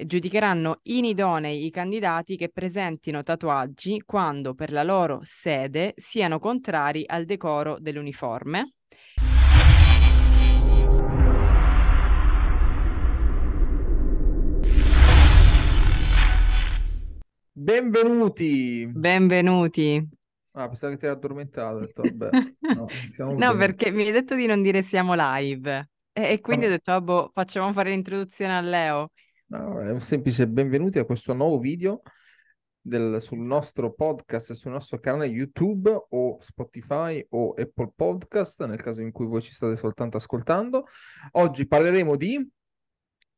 Giudicheranno 0.00 0.78
inidonei 0.84 1.66
i 1.66 1.70
candidati 1.70 2.36
che 2.36 2.50
presentino 2.50 3.24
tatuaggi 3.24 4.02
quando 4.06 4.54
per 4.54 4.70
la 4.70 4.84
loro 4.84 5.18
sede 5.24 5.94
siano 5.96 6.38
contrari 6.38 7.02
al 7.04 7.24
decoro 7.24 7.78
dell'uniforme. 7.80 8.74
Benvenuti! 17.66 18.56
Benvenuti. 18.92 20.06
Ah, 20.52 20.66
pensavo 20.68 20.92
che 20.92 20.98
ti 20.98 21.06
eri 21.06 21.14
addormentato. 21.14 21.76
Ho 21.76 21.80
detto, 21.80 22.02
vabbè, 22.04 22.32
no, 22.72 22.88
No, 23.36 23.56
perché 23.56 23.90
mi 23.90 24.04
hai 24.04 24.12
detto 24.12 24.34
di 24.34 24.46
non 24.46 24.62
dire 24.62 24.82
siamo 24.82 25.14
live. 25.16 25.90
E, 26.12 26.32
e 26.32 26.40
quindi 26.40 26.66
ho 26.66 26.68
No, 26.68 26.70
detto, 26.70 26.92
ah, 26.92 27.00
boh, 27.00 27.30
facciamo 27.32 27.72
fare 27.72 27.90
l'introduzione 27.90 28.56
a 28.56 28.60
Leo. 28.60 29.10
No, 29.48 29.80
è 29.80 29.90
un 29.90 30.00
semplice 30.00 30.48
benvenuti 30.48 30.98
a 30.98 31.04
questo 31.04 31.32
nuovo 31.34 31.58
video 31.58 32.02
del- 32.80 33.20
sul 33.20 33.38
nostro 33.38 33.92
podcast, 33.92 34.52
sul 34.52 34.72
nostro 34.72 34.98
canale 34.98 35.26
YouTube 35.26 35.90
o 36.08 36.38
Spotify 36.40 37.24
o 37.30 37.54
Apple 37.56 37.92
Podcast, 37.94 38.64
nel 38.66 38.80
caso 38.80 39.00
in 39.00 39.12
cui 39.12 39.26
voi 39.26 39.42
ci 39.42 39.52
state 39.52 39.76
soltanto 39.76 40.16
ascoltando. 40.16 40.86
Oggi 41.32 41.66
parleremo 41.66 42.16
di... 42.16 42.50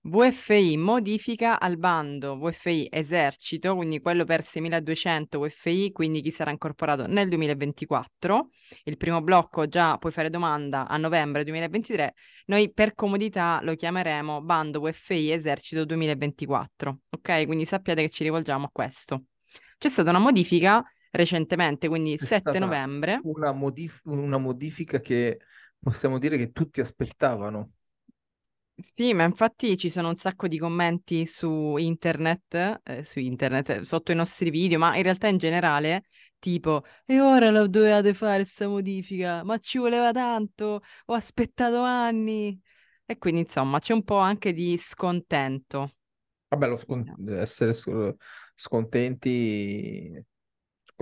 VFI 0.02 0.78
modifica 0.78 1.60
al 1.60 1.76
bando 1.76 2.38
VFI 2.38 2.88
esercito, 2.90 3.74
quindi 3.76 4.00
quello 4.00 4.24
per 4.24 4.42
6200 4.42 5.40
VFI, 5.40 5.92
quindi 5.92 6.22
chi 6.22 6.30
sarà 6.30 6.50
incorporato 6.50 7.06
nel 7.06 7.28
2024. 7.28 8.48
Il 8.84 8.96
primo 8.96 9.20
blocco 9.20 9.66
già 9.66 9.98
puoi 9.98 10.10
fare 10.10 10.30
domanda 10.30 10.88
a 10.88 10.96
novembre 10.96 11.44
2023. 11.44 12.14
Noi 12.46 12.72
per 12.72 12.94
comodità 12.94 13.60
lo 13.62 13.74
chiameremo 13.74 14.40
bando 14.40 14.80
VFI 14.80 15.32
esercito 15.32 15.84
2024. 15.84 17.00
Ok? 17.10 17.44
Quindi 17.44 17.66
sappiate 17.66 18.00
che 18.02 18.08
ci 18.08 18.22
rivolgiamo 18.22 18.66
a 18.66 18.70
questo. 18.72 19.24
C'è 19.76 19.90
stata 19.90 20.08
una 20.10 20.18
modifica 20.18 20.82
recentemente, 21.10 21.88
quindi 21.88 22.16
C'è 22.16 22.24
7 22.24 22.40
stata 22.40 22.58
novembre. 22.58 23.20
una, 23.24 23.52
modif- 23.52 24.00
una 24.04 24.38
modifica 24.38 24.98
che 25.00 25.40
possiamo 25.78 26.18
dire 26.18 26.38
che 26.38 26.52
tutti 26.52 26.80
aspettavano. 26.80 27.72
Sì, 28.94 29.12
ma 29.14 29.24
infatti 29.24 29.76
ci 29.76 29.90
sono 29.90 30.08
un 30.08 30.16
sacco 30.16 30.46
di 30.48 30.56
commenti 30.58 31.26
su 31.26 31.76
internet, 31.76 32.80
eh, 32.84 33.02
su 33.04 33.18
internet, 33.18 33.68
eh, 33.70 33.82
sotto 33.84 34.12
i 34.12 34.14
nostri 34.14 34.48
video, 34.50 34.78
ma 34.78 34.96
in 34.96 35.02
realtà 35.02 35.26
in 35.28 35.38
generale, 35.38 36.04
tipo, 36.38 36.84
e 37.04 37.20
ora 37.20 37.50
la 37.50 37.66
dovevate 37.66 38.14
fare 38.14 38.42
questa 38.42 38.68
modifica, 38.68 39.42
ma 39.44 39.58
ci 39.58 39.78
voleva 39.78 40.12
tanto, 40.12 40.80
ho 41.06 41.12
aspettato 41.14 41.82
anni. 41.82 42.58
E 43.04 43.18
quindi, 43.18 43.40
insomma, 43.40 43.80
c'è 43.80 43.92
un 43.92 44.04
po' 44.04 44.18
anche 44.18 44.52
di 44.52 44.78
scontento. 44.78 45.90
Vabbè, 46.48 46.66
lo 46.68 46.76
scon- 46.76 47.08
diciamo. 47.14 47.40
essere 47.40 47.72
sc- 47.72 48.14
scontenti, 48.56 50.24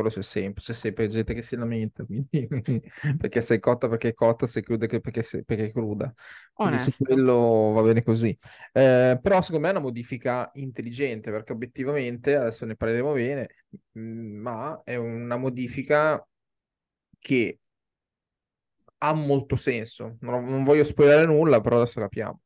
quello 0.01 0.11
c'è 0.11 0.23
sempre, 0.23 0.63
c'è 0.63 0.73
sempre 0.73 1.09
gente 1.09 1.35
che 1.35 1.43
si 1.43 1.57
lamenta, 1.57 2.05
quindi, 2.05 2.29
perché 3.19 3.41
sei 3.43 3.59
cotta 3.61 3.89
perché 3.89 4.09
è 4.09 4.15
cotta, 4.15 4.47
sei 4.47 4.63
cruda 4.63 4.87
perché, 4.87 5.23
sei- 5.23 5.45
perché 5.45 5.67
è 5.67 5.73
cruda. 5.73 6.13
Quindi 6.61 6.79
su 6.79 6.93
quello 6.97 7.73
va 7.75 7.83
bene 7.83 8.03
così. 8.03 8.37
Eh, 8.73 9.19
però 9.21 9.41
secondo 9.41 9.61
me 9.63 9.69
è 9.69 9.77
una 9.77 9.81
modifica 9.85 10.51
intelligente, 10.55 11.31
perché 11.31 11.53
obiettivamente, 11.53 12.37
adesso 12.37 12.65
ne 12.67 12.77
parleremo 12.77 13.13
bene, 13.13 13.49
mh, 13.93 14.01
ma 14.01 14.81
è 14.85 14.97
una 14.97 15.37
modifica 15.37 16.25
che 17.21 17.59
ha 18.99 19.13
molto 19.15 19.57
senso. 19.57 20.17
Non, 20.21 20.45
non 20.45 20.65
voglio 20.65 20.85
spoilerare 20.85 21.27
nulla, 21.27 21.61
però 21.61 21.77
adesso 21.81 22.01
capiamo. 22.01 22.41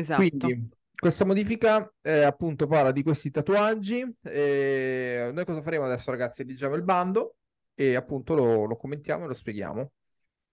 Esatto. 0.00 0.52
Quindi, 0.52 0.68
questa 1.02 1.24
modifica 1.24 1.92
eh, 2.00 2.22
appunto 2.22 2.68
parla 2.68 2.92
di 2.92 3.02
questi 3.02 3.32
tatuaggi. 3.32 4.08
e 4.22 5.30
noi 5.32 5.44
cosa 5.44 5.60
faremo 5.60 5.84
adesso, 5.84 6.12
ragazzi? 6.12 6.42
Eligiamo 6.42 6.76
il 6.76 6.84
bando 6.84 7.38
e 7.74 7.96
appunto 7.96 8.36
lo, 8.36 8.66
lo 8.66 8.76
commentiamo 8.76 9.24
e 9.24 9.26
lo 9.26 9.34
spieghiamo. 9.34 9.90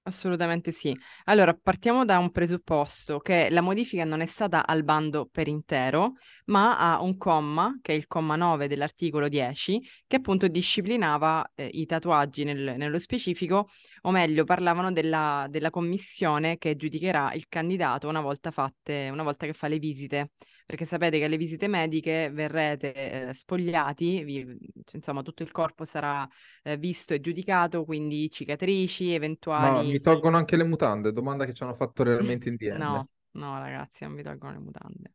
Assolutamente 0.04 0.72
sì. 0.72 0.98
Allora, 1.26 1.54
partiamo 1.54 2.04
da 2.04 2.18
un 2.18 2.32
presupposto 2.32 3.20
che 3.20 3.50
la 3.52 3.62
modifica 3.62 4.04
non 4.06 4.22
è 4.22 4.26
stata 4.26 4.66
al 4.66 4.84
bando 4.84 5.28
per 5.32 5.48
intero, 5.48 6.14
ma 6.46 6.80
ha 6.80 7.00
un 7.02 7.16
comma, 7.18 7.78
che 7.80 7.92
è 7.94 7.96
il 7.96 8.08
comma 8.08 8.36
9 8.36 8.68
dell'articolo 8.68 9.28
10, 9.28 9.80
che 10.08 10.16
appunto 10.16 10.48
disciplinava 10.48 11.52
eh, 11.54 11.70
i 11.74 11.86
tatuaggi 11.86 12.44
nel- 12.44 12.74
nello 12.78 12.98
specifico, 12.98 13.70
o 14.02 14.10
meglio, 14.12 14.46
parlavano 14.46 14.92
della, 14.92 15.46
della 15.48 15.70
commissione 15.70 16.58
che 16.58 16.76
giudicherà 16.76 17.32
il 17.34 17.46
candidato 17.48 18.08
una 18.08 18.22
volta 18.22 18.50
fatte, 18.50 19.10
una 19.12 19.22
volta 19.24 19.46
che 19.46 19.54
fa 19.54 19.68
le 19.68 19.78
visite. 19.78 20.32
Perché 20.70 20.86
sapete 20.86 21.18
che 21.18 21.24
alle 21.26 21.38
visite 21.38 21.68
mediche 21.68 22.30
verrete 22.30 23.30
eh, 23.30 23.34
spogliati, 23.34 24.24
vi- 24.24 24.56
insomma, 24.94 25.24
tutto 25.24 25.42
il 25.42 25.50
corpo 25.52 25.84
sarà 25.84 26.28
eh, 26.62 26.78
visto 26.78 27.16
e 27.16 27.20
giudicato, 27.22 27.86
quindi 27.86 28.30
cicatrici, 28.30 29.12
Ma 29.60 29.70
eventuali... 29.70 29.84
mi 29.84 30.00
tolgono 30.02 30.38
anche 30.38 30.56
le 30.58 30.64
mutande? 30.64 31.12
Domanda 31.14 31.46
che 31.46 31.54
ci 31.54 31.62
hanno 31.64 31.74
fatto 31.76 32.02
realmente 32.04 32.50
in 32.50 32.56
DM. 32.56 32.96
No, 32.96 33.10
no 33.34 33.60
ragazzi, 33.60 34.04
non 34.06 34.16
vi 34.16 34.24
tolgono 34.24 34.54
le 34.54 34.60
mutande. 34.60 35.14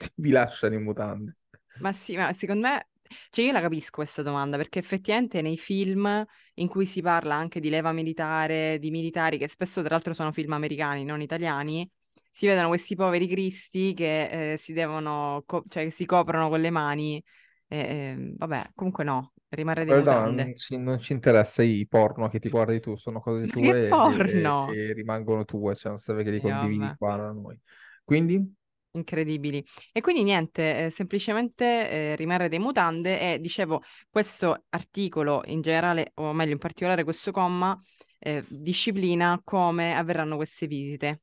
Vi 0.16 0.30
lasciano 0.30 0.74
in 0.74 0.82
mutande. 0.82 1.36
Ma 1.76 1.92
sì, 1.92 2.16
ma 2.16 2.32
secondo 2.32 2.68
me, 2.68 2.88
cioè 3.30 3.44
io 3.44 3.50
la 3.52 3.60
capisco 3.60 3.90
questa 3.96 4.22
domanda, 4.22 4.56
perché 4.56 4.78
effettivamente 4.78 5.42
nei 5.42 5.58
film 5.58 6.24
in 6.54 6.68
cui 6.68 6.86
si 6.86 7.00
parla 7.02 7.34
anche 7.34 7.58
di 7.58 7.70
leva 7.70 7.90
militare, 7.92 8.78
di 8.78 8.90
militari, 8.92 9.36
che 9.36 9.48
spesso 9.48 9.80
tra 9.82 9.90
l'altro 9.94 10.14
sono 10.14 10.30
film 10.32 10.52
americani, 10.52 11.02
non 11.04 11.20
italiani, 11.20 11.88
si 12.32 12.46
vedono 12.46 12.68
questi 12.68 12.94
poveri 12.96 13.28
cristi 13.28 13.94
che 13.94 14.52
eh, 14.54 14.56
si 14.56 14.72
devono, 14.72 15.42
co- 15.46 15.64
cioè 15.68 15.84
che 15.84 15.90
si 15.90 16.06
coprono 16.06 16.48
con 16.48 16.60
le 16.60 16.70
mani. 16.70 17.22
eh, 17.68 18.34
vabbè, 18.36 18.72
comunque 18.74 19.04
no, 19.04 19.32
rimarrei 19.50 19.84
di 19.86 19.94
Guarda, 19.94 19.94
mutande. 19.94 20.52
non 20.52 20.54
ci, 20.56 20.78
non 20.78 20.98
ci 21.00 21.12
interessa 21.12 21.62
i 21.62 21.86
porno 21.88 22.28
che 22.28 22.38
ti 22.38 22.48
guardi 22.48 22.78
tu, 22.80 22.94
sono 22.96 23.20
cose 23.20 23.46
tue 23.48 23.88
e, 23.90 24.54
e- 24.64 24.88
e 24.88 24.92
rimangono 24.94 25.44
tue, 25.44 25.74
cioè 25.74 25.90
non 25.90 25.98
serve 25.98 26.22
che 26.22 26.30
li 26.30 26.40
condividi 26.40 26.90
vabbè. 26.90 26.96
qua 26.96 27.16
da 27.16 27.32
noi. 27.32 27.58
Quindi, 28.04 28.54
Incredibili. 28.94 29.64
E 29.90 30.02
quindi 30.02 30.22
niente, 30.22 30.84
eh, 30.86 30.90
semplicemente 30.90 31.64
eh, 32.12 32.16
rimarre 32.16 32.50
dei 32.50 32.58
mutande 32.58 33.18
e 33.34 33.40
dicevo, 33.40 33.82
questo 34.10 34.64
articolo 34.68 35.40
in 35.46 35.62
generale, 35.62 36.10
o 36.16 36.34
meglio 36.34 36.52
in 36.52 36.58
particolare 36.58 37.02
questo 37.02 37.30
comma, 37.30 37.80
eh, 38.18 38.44
disciplina 38.48 39.40
come 39.42 39.96
avverranno 39.96 40.36
queste 40.36 40.66
visite. 40.66 41.22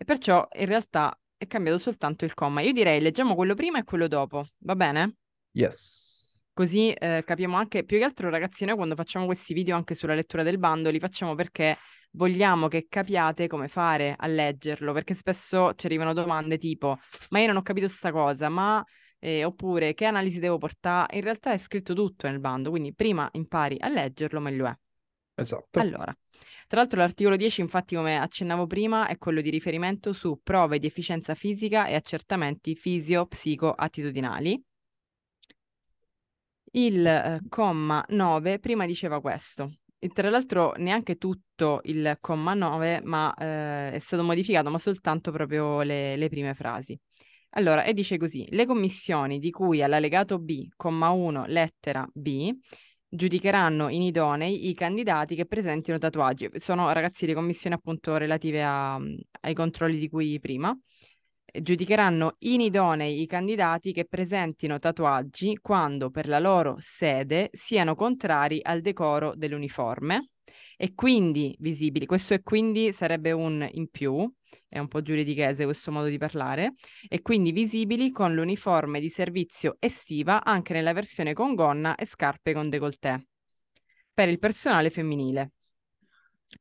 E 0.00 0.04
perciò 0.04 0.46
in 0.58 0.66
realtà 0.66 1.18
è 1.36 1.46
cambiato 1.46 1.78
soltanto 1.78 2.24
il 2.24 2.32
comma. 2.32 2.60
Io 2.62 2.72
direi 2.72 3.00
leggiamo 3.00 3.34
quello 3.34 3.54
prima 3.54 3.78
e 3.78 3.84
quello 3.84 4.08
dopo, 4.08 4.46
va 4.60 4.76
bene? 4.76 5.16
yes. 5.52 6.40
Così 6.52 6.92
eh, 6.92 7.22
capiamo 7.24 7.56
anche, 7.56 7.84
più 7.84 7.98
che 7.98 8.04
altro 8.04 8.30
ragazzi, 8.30 8.64
noi 8.64 8.74
quando 8.74 8.94
facciamo 8.94 9.26
questi 9.26 9.54
video 9.54 9.76
anche 9.76 9.94
sulla 9.94 10.14
lettura 10.14 10.42
del 10.42 10.58
bando, 10.58 10.90
li 10.90 10.98
facciamo 10.98 11.34
perché 11.34 11.76
vogliamo 12.12 12.68
che 12.68 12.86
capiate 12.88 13.46
come 13.46 13.68
fare 13.68 14.14
a 14.16 14.26
leggerlo, 14.26 14.92
perché 14.92 15.14
spesso 15.14 15.74
ci 15.74 15.86
arrivano 15.86 16.12
domande 16.12 16.58
tipo, 16.58 16.98
ma 17.30 17.40
io 17.40 17.46
non 17.46 17.56
ho 17.56 17.62
capito 17.62 17.86
sta 17.86 18.10
cosa, 18.10 18.48
ma... 18.48 18.84
eh, 19.20 19.44
oppure 19.44 19.94
che 19.94 20.04
analisi 20.04 20.38
devo 20.38 20.58
portare? 20.58 21.16
In 21.16 21.22
realtà 21.22 21.52
è 21.52 21.58
scritto 21.58 21.94
tutto 21.94 22.26
nel 22.28 22.40
bando, 22.40 22.70
quindi 22.70 22.94
prima 22.94 23.28
impari 23.32 23.76
a 23.78 23.88
leggerlo, 23.88 24.40
meglio 24.40 24.66
è. 24.66 24.76
Esatto. 25.34 25.78
Allora, 25.78 26.16
tra 26.68 26.80
l'altro 26.80 26.98
l'articolo 27.00 27.36
10, 27.36 27.62
infatti, 27.62 27.94
come 27.94 28.18
accennavo 28.18 28.66
prima, 28.66 29.06
è 29.06 29.16
quello 29.16 29.40
di 29.40 29.48
riferimento 29.48 30.12
su 30.12 30.38
prove 30.42 30.78
di 30.78 30.86
efficienza 30.86 31.34
fisica 31.34 31.86
e 31.86 31.94
accertamenti 31.94 32.74
fisio-psico-attitudinali. 32.74 34.62
Il 36.72 37.06
eh, 37.06 37.40
comma 37.48 38.04
9 38.08 38.58
prima 38.58 38.84
diceva 38.84 39.18
questo. 39.22 39.78
E 39.98 40.08
tra 40.08 40.28
l'altro 40.28 40.74
neanche 40.76 41.16
tutto 41.16 41.80
il 41.84 42.18
comma 42.20 42.52
9, 42.52 43.00
ma 43.02 43.32
eh, 43.34 43.92
è 43.92 43.98
stato 43.98 44.22
modificato, 44.22 44.68
ma 44.68 44.78
soltanto 44.78 45.32
proprio 45.32 45.80
le, 45.80 46.16
le 46.16 46.28
prime 46.28 46.52
frasi. 46.52 47.00
Allora, 47.52 47.82
e 47.84 47.94
dice 47.94 48.18
così: 48.18 48.46
le 48.50 48.66
commissioni 48.66 49.38
di 49.38 49.50
cui 49.50 49.82
all'allegato 49.82 50.38
B, 50.38 50.68
comma 50.76 51.08
1, 51.08 51.46
lettera 51.46 52.06
B, 52.12 52.54
giudicheranno 53.08 53.88
inidonei 53.88 54.68
i 54.68 54.74
candidati 54.74 55.34
che 55.34 55.46
presentino 55.46 55.98
tatuaggi. 55.98 56.50
Sono 56.54 56.92
ragazzi 56.92 57.26
le 57.26 57.34
commissioni 57.34 57.74
appunto 57.74 58.16
relative 58.16 58.62
a- 58.62 59.00
ai 59.40 59.54
controlli 59.54 59.98
di 59.98 60.08
cui 60.08 60.38
prima 60.38 60.76
giudicheranno 61.50 62.36
inidonei 62.40 63.22
i 63.22 63.26
candidati 63.26 63.92
che 63.92 64.04
presentino 64.04 64.78
tatuaggi 64.78 65.58
quando 65.58 66.10
per 66.10 66.28
la 66.28 66.38
loro 66.38 66.76
sede 66.78 67.48
siano 67.52 67.94
contrari 67.94 68.60
al 68.62 68.80
decoro 68.80 69.34
dell'uniforme 69.34 70.30
e 70.80 70.94
quindi 70.94 71.56
visibili. 71.58 72.06
Questo 72.06 72.34
e 72.34 72.42
quindi 72.42 72.92
sarebbe 72.92 73.32
un 73.32 73.68
in 73.72 73.88
più, 73.88 74.32
è 74.68 74.78
un 74.78 74.86
po' 74.86 75.02
giuridichese 75.02 75.64
questo 75.64 75.90
modo 75.90 76.06
di 76.06 76.18
parlare, 76.18 76.74
e 77.08 77.20
quindi 77.20 77.50
visibili 77.50 78.12
con 78.12 78.32
l'uniforme 78.32 79.00
di 79.00 79.10
servizio 79.10 79.76
estiva 79.80 80.44
anche 80.44 80.72
nella 80.72 80.92
versione 80.92 81.34
con 81.34 81.56
gonna 81.56 81.96
e 81.96 82.06
scarpe 82.06 82.52
con 82.52 82.68
décolleté 82.68 83.26
per 84.14 84.28
il 84.28 84.38
personale 84.38 84.90
femminile 84.90 85.50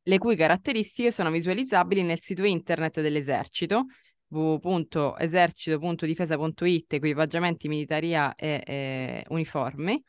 le 0.04 0.18
cui 0.18 0.36
caratteristiche 0.36 1.12
sono 1.12 1.32
visualizzabili 1.32 2.02
nel 2.02 2.20
sito 2.20 2.44
internet 2.44 3.00
dell'esercito 3.02 3.86
www.esercito.difesa.it 4.30 6.94
equipaggiamenti 6.94 7.70
militaria 7.70 8.36
e, 8.36 8.62
e 8.66 9.24
uniformi 9.30 10.04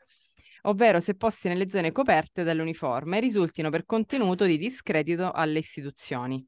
ovvero 0.63 0.99
se 0.99 1.15
posti 1.15 1.47
nelle 1.47 1.69
zone 1.69 1.91
coperte 1.91 2.43
dall'uniforme 2.43 3.19
risultino 3.19 3.69
per 3.69 3.85
contenuto 3.85 4.45
di 4.45 4.57
discredito 4.57 5.31
alle 5.31 5.59
istituzioni. 5.59 6.45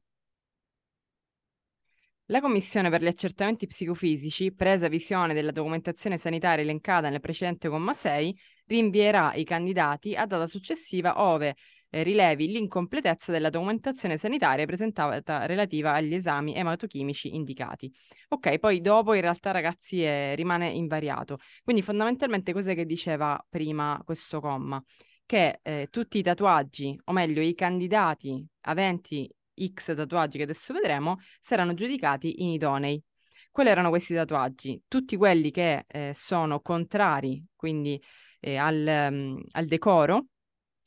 La 2.26 2.40
Commissione 2.40 2.88
per 2.88 3.02
gli 3.02 3.08
accertamenti 3.08 3.66
psicofisici, 3.66 4.54
presa 4.54 4.88
visione 4.88 5.34
della 5.34 5.50
documentazione 5.50 6.16
sanitaria 6.16 6.62
elencata 6.62 7.10
nel 7.10 7.20
precedente 7.20 7.68
comma 7.68 7.94
6, 7.94 8.34
rinvierà 8.66 9.34
i 9.34 9.44
candidati 9.44 10.14
a 10.14 10.24
data 10.24 10.46
successiva 10.46 11.20
ove 11.20 11.56
eh, 11.94 12.02
rilevi 12.02 12.48
l'incompletezza 12.48 13.30
della 13.32 13.50
documentazione 13.50 14.16
sanitaria 14.16 14.64
presentata 14.64 15.44
relativa 15.44 15.92
agli 15.92 16.14
esami 16.14 16.54
ematochimici 16.54 17.34
indicati. 17.34 17.92
Ok, 18.28 18.58
poi 18.58 18.80
dopo 18.80 19.12
in 19.12 19.20
realtà 19.20 19.50
ragazzi 19.50 20.02
è, 20.02 20.32
rimane 20.34 20.68
invariato. 20.68 21.38
Quindi 21.62 21.82
fondamentalmente 21.82 22.54
cos'è 22.54 22.74
che 22.74 22.86
diceva 22.86 23.38
prima 23.48 24.00
questo 24.04 24.40
comma? 24.40 24.82
Che 25.26 25.60
eh, 25.62 25.88
tutti 25.90 26.18
i 26.18 26.22
tatuaggi, 26.22 26.98
o 27.04 27.12
meglio 27.12 27.42
i 27.42 27.54
candidati 27.54 28.44
aventi 28.62 29.30
X 29.74 29.94
tatuaggi 29.94 30.38
che 30.38 30.44
adesso 30.44 30.72
vedremo, 30.72 31.18
saranno 31.40 31.74
giudicati 31.74 32.42
inidonei. 32.42 33.02
Quali 33.50 33.68
erano 33.68 33.90
questi 33.90 34.14
tatuaggi? 34.14 34.82
Tutti 34.88 35.14
quelli 35.16 35.50
che 35.50 35.84
eh, 35.86 36.12
sono 36.14 36.60
contrari, 36.60 37.44
quindi 37.54 38.02
eh, 38.40 38.56
al, 38.56 39.08
um, 39.10 39.42
al 39.50 39.66
decoro, 39.66 40.28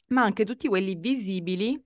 ma 0.07 0.23
anche 0.23 0.45
tutti 0.45 0.67
quelli 0.67 0.95
visibili 0.95 1.81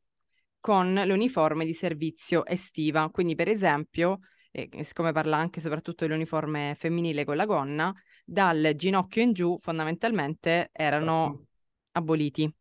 con 0.59 0.93
l'uniforme 1.05 1.65
di 1.65 1.73
servizio 1.73 2.45
estiva. 2.45 3.09
Quindi, 3.09 3.35
per 3.35 3.47
esempio, 3.47 4.19
eh, 4.51 4.69
siccome 4.83 5.11
parla 5.11 5.37
anche 5.37 5.61
soprattutto 5.61 6.05
dell'uniforme 6.05 6.75
femminile 6.77 7.23
con 7.23 7.35
la 7.35 7.45
gonna, 7.45 7.93
dal 8.25 8.73
ginocchio 8.75 9.21
in 9.21 9.33
giù 9.33 9.57
fondamentalmente 9.61 10.69
erano 10.71 11.45
aboliti. 11.91 12.53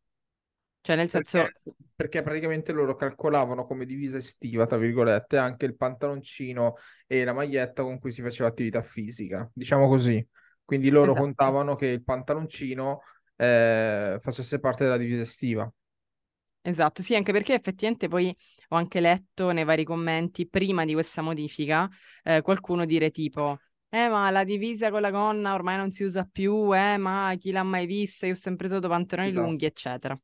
Cioè, 0.81 0.97
nel 0.97 1.11
senso... 1.11 1.39
Perché, 1.39 1.75
perché, 1.95 2.23
praticamente 2.23 2.73
loro 2.73 2.95
calcolavano 2.95 3.67
come 3.67 3.85
divisa 3.85 4.17
estiva, 4.17 4.65
tra 4.67 4.79
virgolette, 4.79 5.37
anche 5.37 5.67
il 5.67 5.77
pantaloncino 5.77 6.77
e 7.07 7.25
la 7.25 7.35
maglietta 7.35 7.83
con 7.83 7.99
cui 7.99 8.13
si 8.13 8.23
faceva 8.23 8.49
attività 8.49 8.81
fisica, 8.81 9.51
diciamo 9.53 9.89
così. 9.89 10.27
Quindi 10.65 10.91
loro 10.91 11.11
esatto. 11.13 11.25
contavano 11.25 11.75
che 11.75 11.87
il 11.87 12.05
pantaloncino 12.05 13.01
eh, 13.39 14.19
facesse 14.21 14.61
parte 14.61 14.85
della 14.85 14.99
divisa 14.99 15.23
estiva. 15.23 15.73
Esatto, 16.61 17.03
sì, 17.03 17.15
anche 17.15 17.33
perché 17.33 17.55
effettivamente 17.55 18.09
poi 18.09 18.37
ho 18.69 18.77
anche 18.77 19.01
letto 19.01 19.53
nei 19.53 19.65
vari 19.65 19.85
commenti 19.85 20.47
prima 20.47 20.85
di 20.85 20.93
questa 20.93 21.23
modifica 21.23 21.89
eh, 22.23 22.43
qualcuno 22.43 22.85
dire 22.85 23.11
tipo 23.11 23.59
eh, 23.91 24.09
ma 24.09 24.29
la 24.31 24.45
divisa 24.45 24.91
con 24.91 25.01
la 25.01 25.11
gonna 25.11 25.55
ormai 25.55 25.79
non 25.79 25.91
si 25.93 26.03
usa 26.03 26.25
più, 26.31 26.75
eh, 26.77 26.99
ma 26.99 27.35
chi 27.39 27.53
l'ha 27.53 27.63
mai 27.63 27.87
vista? 27.87 28.27
Io 28.27 28.33
ho 28.33 28.37
sempre 28.37 28.67
usato 28.67 28.87
pantaloni 28.87 29.29
esatto. 29.29 29.47
lunghi, 29.47 29.65
eccetera. 29.65 30.21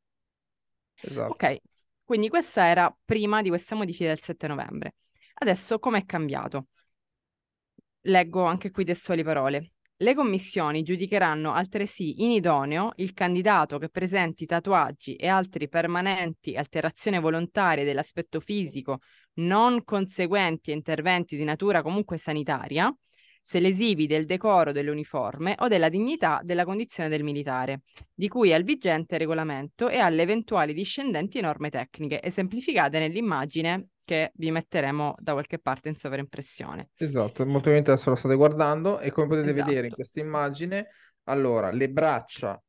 Esatto. 1.01 1.33
Ok, 1.33 1.57
quindi 2.03 2.29
questa 2.29 2.67
era 2.67 2.95
prima 3.03 3.41
di 3.41 3.49
questa 3.49 3.75
modifica 3.75 4.09
del 4.09 4.21
7 4.21 4.47
novembre. 4.47 4.95
Adesso 5.33 5.79
com'è 5.79 6.05
cambiato? 6.05 6.67
Leggo 8.01 8.43
anche 8.43 8.69
qui 8.69 8.85
testuali 8.85 9.23
parole. 9.23 9.71
Le 9.97 10.13
commissioni 10.13 10.83
giudicheranno 10.83 11.53
altresì 11.53 12.21
inidoneo 12.21 12.91
il 12.97 13.13
candidato 13.13 13.77
che 13.77 13.87
presenti 13.87 14.45
tatuaggi 14.45 15.15
e 15.15 15.27
altri 15.29 15.69
permanenti 15.69 16.57
alterazioni 16.57 17.17
volontarie 17.17 17.85
dell'aspetto 17.85 18.41
fisico 18.41 18.99
non 19.35 19.85
conseguenti 19.85 20.71
a 20.71 20.73
interventi 20.73 21.37
di 21.37 21.45
natura 21.45 21.81
comunque 21.81 22.17
sanitaria, 22.17 22.93
se 23.41 23.61
lesivi 23.61 24.05
del 24.05 24.25
decoro 24.25 24.73
dell'uniforme 24.73 25.55
o 25.59 25.69
della 25.69 25.87
dignità 25.87 26.41
della 26.43 26.65
condizione 26.65 27.07
del 27.07 27.23
militare, 27.23 27.83
di 28.13 28.27
cui 28.27 28.51
al 28.51 28.63
vigente 28.63 29.17
regolamento 29.17 29.87
e 29.87 29.99
alle 29.99 30.23
eventuali 30.23 30.73
discendenti 30.73 31.39
norme 31.39 31.69
tecniche, 31.69 32.21
esemplificate 32.21 32.99
nell'immagine 32.99 33.91
che 34.05 34.31
vi 34.35 34.51
metteremo 34.51 35.15
da 35.19 35.33
qualche 35.33 35.59
parte 35.59 35.89
in 35.89 35.95
sovraimpressione. 35.95 36.89
Esatto, 36.95 37.19
molto 37.21 37.41
probabilmente 37.41 37.91
adesso 37.91 38.11
lo 38.11 38.15
state 38.15 38.35
guardando 38.35 38.99
e 38.99 39.11
come 39.11 39.27
potete 39.27 39.49
esatto. 39.49 39.65
vedere 39.65 39.87
in 39.87 39.93
questa 39.93 40.19
immagine, 40.19 40.87
allora, 41.23 41.71
le 41.71 41.89
braccia 41.89 42.61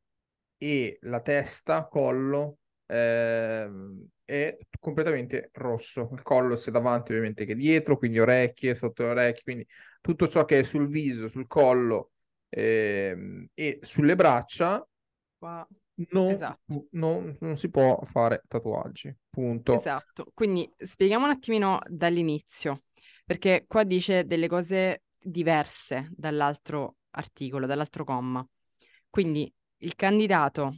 e 0.59 0.99
la 1.03 1.21
testa, 1.21 1.87
collo, 1.87 2.59
eh, 2.87 3.71
è 4.25 4.57
completamente 4.81 5.51
rosso. 5.53 6.09
Il 6.13 6.23
collo 6.23 6.57
sia 6.57 6.73
davanti 6.73 7.13
ovviamente 7.13 7.45
che 7.45 7.55
dietro, 7.55 7.99
quindi 7.99 8.19
orecchie, 8.19 8.75
sotto 8.75 9.05
le 9.05 9.11
orecchie, 9.11 9.43
quindi 9.43 9.67
tutto 10.01 10.27
ciò 10.27 10.45
che 10.45 10.61
è 10.61 10.63
sul 10.63 10.89
viso, 10.89 11.29
sul 11.29 11.47
collo 11.47 12.11
eh, 12.49 13.49
e 13.53 13.79
sulle 13.83 14.17
braccia 14.17 14.85
Qua. 15.39 15.67
Non, 16.11 16.31
esatto. 16.31 16.89
non, 16.91 17.37
non, 17.41 17.57
si 17.57 17.71
può 17.71 18.01
fare 18.05 18.43
tatuaggi. 18.47 19.15
Punto. 19.31 19.79
Esatto. 19.79 20.31
Quindi 20.35 20.71
spieghiamo 20.77 21.25
un 21.25 21.31
attimino 21.31 21.79
dall'inizio, 21.89 22.83
perché 23.25 23.65
qua 23.67 23.85
dice 23.85 24.27
delle 24.27 24.49
cose 24.49 25.05
diverse 25.19 26.09
dall'altro 26.15 26.97
articolo, 27.11 27.67
dall'altro 27.67 28.05
comma. 28.05 28.47
Quindi 29.09 29.51
il 29.79 29.95
candidato 29.95 30.75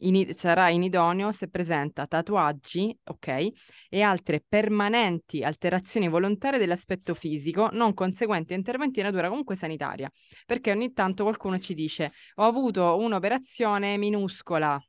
in, 0.00 0.34
sarà 0.34 0.68
inidoneo 0.68 1.32
se 1.32 1.48
presenta 1.48 2.06
tatuaggi, 2.06 2.96
ok, 3.04 3.48
e 3.88 4.02
altre 4.02 4.42
permanenti 4.46 5.42
alterazioni 5.42 6.08
volontarie 6.08 6.58
dell'aspetto 6.58 7.14
fisico 7.14 7.68
non 7.72 7.94
conseguenti 7.94 8.52
a 8.52 8.56
interventi 8.56 9.00
di 9.00 9.06
natura 9.06 9.28
comunque 9.28 9.56
sanitaria. 9.56 10.10
Perché 10.46 10.70
ogni 10.70 10.92
tanto 10.92 11.24
qualcuno 11.24 11.58
ci 11.58 11.74
dice 11.74 12.12
ho 12.36 12.44
avuto 12.44 12.96
un'operazione 12.98 13.96
minuscola 13.96 14.80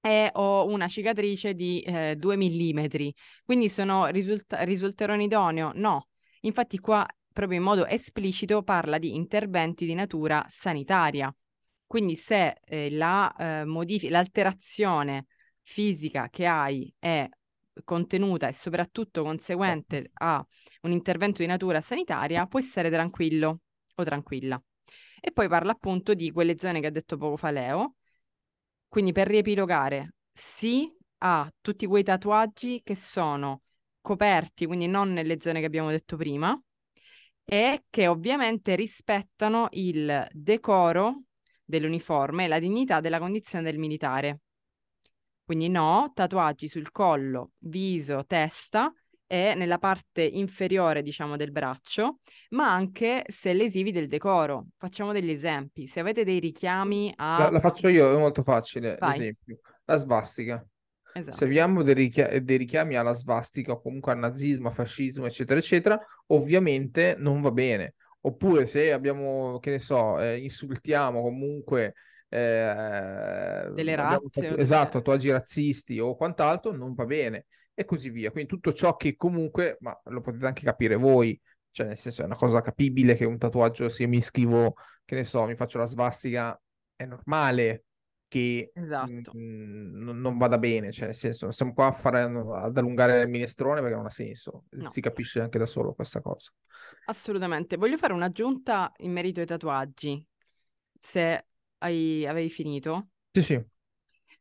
e 0.00 0.30
ho 0.34 0.66
una 0.66 0.88
cicatrice 0.88 1.54
di 1.54 1.80
eh, 1.80 2.16
2 2.16 2.36
mm, 2.36 2.86
quindi 3.44 3.68
sono 3.68 4.06
risulta- 4.06 4.62
risulterò 4.62 5.14
inidoneo? 5.14 5.72
No. 5.74 6.08
Infatti 6.40 6.78
qua 6.78 7.06
proprio 7.32 7.58
in 7.58 7.64
modo 7.64 7.86
esplicito 7.86 8.62
parla 8.62 8.98
di 8.98 9.14
interventi 9.14 9.86
di 9.86 9.94
natura 9.94 10.44
sanitaria. 10.48 11.34
Quindi 11.92 12.16
se 12.16 12.58
eh, 12.64 12.90
la, 12.90 13.30
eh, 13.36 13.64
modifi- 13.66 14.08
l'alterazione 14.08 15.26
fisica 15.60 16.30
che 16.30 16.46
hai 16.46 16.90
è 16.98 17.28
contenuta 17.84 18.48
e 18.48 18.54
soprattutto 18.54 19.22
conseguente 19.22 20.08
a 20.14 20.42
un 20.84 20.90
intervento 20.90 21.42
di 21.42 21.48
natura 21.48 21.82
sanitaria, 21.82 22.46
puoi 22.46 22.62
stare 22.62 22.88
tranquillo 22.88 23.60
o 23.94 24.04
tranquilla. 24.04 24.58
E 25.20 25.32
poi 25.32 25.48
parla 25.48 25.72
appunto 25.72 26.14
di 26.14 26.30
quelle 26.30 26.56
zone 26.58 26.80
che 26.80 26.86
ha 26.86 26.90
detto 26.90 27.18
poco 27.18 27.36
fa 27.36 27.50
Leo. 27.50 27.96
Quindi 28.88 29.12
per 29.12 29.26
riepilogare, 29.26 30.14
sì 30.32 30.90
a 31.18 31.52
tutti 31.60 31.84
quei 31.84 32.04
tatuaggi 32.04 32.80
che 32.82 32.94
sono 32.94 33.64
coperti, 34.00 34.64
quindi 34.64 34.86
non 34.86 35.12
nelle 35.12 35.38
zone 35.38 35.60
che 35.60 35.66
abbiamo 35.66 35.90
detto 35.90 36.16
prima, 36.16 36.58
e 37.44 37.84
che 37.90 38.06
ovviamente 38.06 38.76
rispettano 38.76 39.68
il 39.72 40.26
decoro 40.30 41.24
dell'uniforme 41.72 42.44
e 42.44 42.48
la 42.48 42.58
dignità 42.58 43.00
della 43.00 43.18
condizione 43.18 43.64
del 43.64 43.78
militare. 43.78 44.40
Quindi 45.42 45.68
no, 45.68 46.12
tatuaggi 46.14 46.68
sul 46.68 46.90
collo, 46.90 47.52
viso, 47.58 48.24
testa 48.26 48.92
e 49.26 49.54
nella 49.54 49.78
parte 49.78 50.22
inferiore, 50.22 51.02
diciamo, 51.02 51.36
del 51.36 51.50
braccio, 51.50 52.18
ma 52.50 52.70
anche 52.70 53.24
se 53.28 53.54
lesivi 53.54 53.90
del 53.90 54.06
decoro. 54.06 54.66
Facciamo 54.76 55.12
degli 55.12 55.30
esempi. 55.30 55.86
Se 55.86 56.00
avete 56.00 56.24
dei 56.24 56.38
richiami 56.38 57.12
a... 57.16 57.38
La, 57.38 57.50
la 57.50 57.60
faccio 57.60 57.88
io, 57.88 58.12
è 58.14 58.18
molto 58.18 58.42
facile, 58.42 58.96
Vai. 59.00 59.18
l'esempio. 59.18 59.60
La 59.84 59.96
svastica. 59.96 60.66
Esatto. 61.14 61.36
Se 61.36 61.44
abbiamo 61.44 61.82
dei, 61.82 61.94
richi- 61.94 62.42
dei, 62.42 62.56
richiami 62.58 62.96
alla 62.96 63.12
svastica 63.12 63.72
o 63.72 63.80
comunque 63.80 64.12
al 64.12 64.18
nazismo, 64.18 64.68
al 64.68 64.74
fascismo, 64.74 65.26
eccetera, 65.26 65.58
eccetera, 65.58 66.00
ovviamente 66.28 67.14
non 67.18 67.40
va 67.40 67.50
bene. 67.50 67.94
Oppure 68.24 68.66
se 68.66 68.92
abbiamo, 68.92 69.58
che 69.58 69.70
ne 69.70 69.78
so, 69.78 70.20
eh, 70.20 70.38
insultiamo 70.38 71.22
comunque 71.22 71.94
eh, 72.28 73.70
delle 73.74 73.94
razze. 73.94 74.40
Tatu- 74.40 74.58
esatto, 74.58 74.98
tatuaggi 74.98 75.30
razzisti 75.30 75.98
o 75.98 76.16
quant'altro, 76.16 76.72
non 76.72 76.94
va 76.94 77.04
bene. 77.04 77.46
E 77.74 77.84
così 77.84 78.10
via. 78.10 78.30
Quindi 78.30 78.48
tutto 78.48 78.72
ciò 78.72 78.96
che 78.96 79.16
comunque, 79.16 79.76
ma 79.80 79.98
lo 80.04 80.20
potete 80.20 80.46
anche 80.46 80.62
capire 80.62 80.94
voi, 80.96 81.40
cioè 81.70 81.86
nel 81.86 81.96
senso 81.96 82.22
è 82.22 82.26
una 82.26 82.36
cosa 82.36 82.60
capibile 82.60 83.14
che 83.14 83.24
un 83.24 83.38
tatuaggio, 83.38 83.88
se 83.88 84.06
mi 84.06 84.20
scrivo, 84.20 84.74
che 85.04 85.14
ne 85.14 85.24
so, 85.24 85.44
mi 85.46 85.56
faccio 85.56 85.78
la 85.78 85.86
svastica, 85.86 86.60
è 86.94 87.04
normale 87.04 87.84
che 88.32 88.72
esatto. 88.74 89.32
mh, 89.34 89.90
non, 89.92 90.18
non, 90.18 90.38
vada 90.38 90.56
bene, 90.56 90.90
cioè 90.90 91.04
nel 91.04 91.14
senso, 91.14 91.44
non 91.44 91.52
siamo 91.52 91.74
qua 91.74 91.88
a 91.88 91.92
fare, 91.92 92.22
ad 92.22 92.78
allungare 92.78 93.20
il 93.20 93.28
minestrone 93.28 93.82
perché 93.82 93.94
non 93.94 94.06
ha 94.06 94.10
senso, 94.10 94.64
no. 94.70 94.88
si 94.88 95.02
capisce 95.02 95.42
anche 95.42 95.58
da 95.58 95.66
solo 95.66 95.92
questa 95.92 96.22
cosa. 96.22 96.50
Assolutamente. 97.04 97.76
Voglio 97.76 97.98
fare 97.98 98.14
un'aggiunta 98.14 98.90
in 99.00 99.12
merito 99.12 99.40
ai 99.40 99.46
tatuaggi, 99.46 100.26
se 100.98 101.46
hai, 101.76 102.26
avevi 102.26 102.48
finito. 102.48 103.08
Sì, 103.32 103.42
sì. 103.42 103.62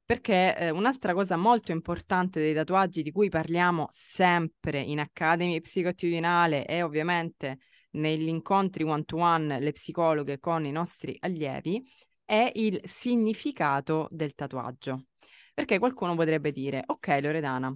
Perché 0.06 0.56
eh, 0.58 0.70
un'altra 0.70 1.14
cosa 1.14 1.36
molto 1.36 1.74
importante 1.74 2.40
dei 2.40 2.54
tatuaggi 2.54 3.02
di 3.02 3.12
cui 3.12 3.28
parliamo 3.28 3.90
sempre 3.92 4.80
in 4.80 5.02
Academy 5.02 5.60
Psicoattitudinale 5.60 6.66
e 6.66 6.82
ovviamente 6.82 7.58
negli 7.92 8.30
incontri 8.30 8.84
one-to-one 8.84 9.60
le 9.60 9.72
psicologhe 9.72 10.40
con 10.40 10.64
i 10.64 10.72
nostri 10.72 11.18
allievi 11.20 11.86
è 12.32 12.50
il 12.56 12.80
significato 12.86 14.08
del 14.10 14.34
tatuaggio. 14.36 15.08
Perché 15.54 15.80
qualcuno 15.80 16.16
potrebbe 16.16 16.54
dire, 16.54 16.82
ok 16.86 17.20
Loredana, 17.22 17.76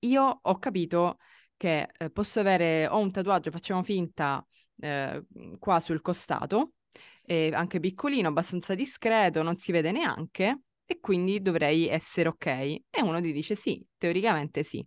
io 0.00 0.38
ho 0.42 0.58
capito 0.58 1.16
che 1.56 1.88
eh, 1.96 2.10
posso 2.10 2.40
avere, 2.40 2.86
ho 2.86 2.98
un 2.98 3.10
tatuaggio, 3.10 3.50
facciamo 3.50 3.82
finta, 3.82 4.46
eh, 4.80 5.24
qua 5.58 5.80
sul 5.80 6.02
costato, 6.02 6.72
eh, 7.22 7.50
anche 7.54 7.80
piccolino, 7.80 8.28
abbastanza 8.28 8.74
discreto, 8.74 9.40
non 9.42 9.56
si 9.56 9.72
vede 9.72 9.92
neanche, 9.92 10.60
e 10.84 11.00
quindi 11.00 11.40
dovrei 11.40 11.88
essere 11.88 12.28
ok. 12.28 12.46
E 12.46 12.84
uno 13.00 13.18
ti 13.22 13.32
dice 13.32 13.54
sì, 13.54 13.82
teoricamente 13.96 14.62
sì 14.62 14.86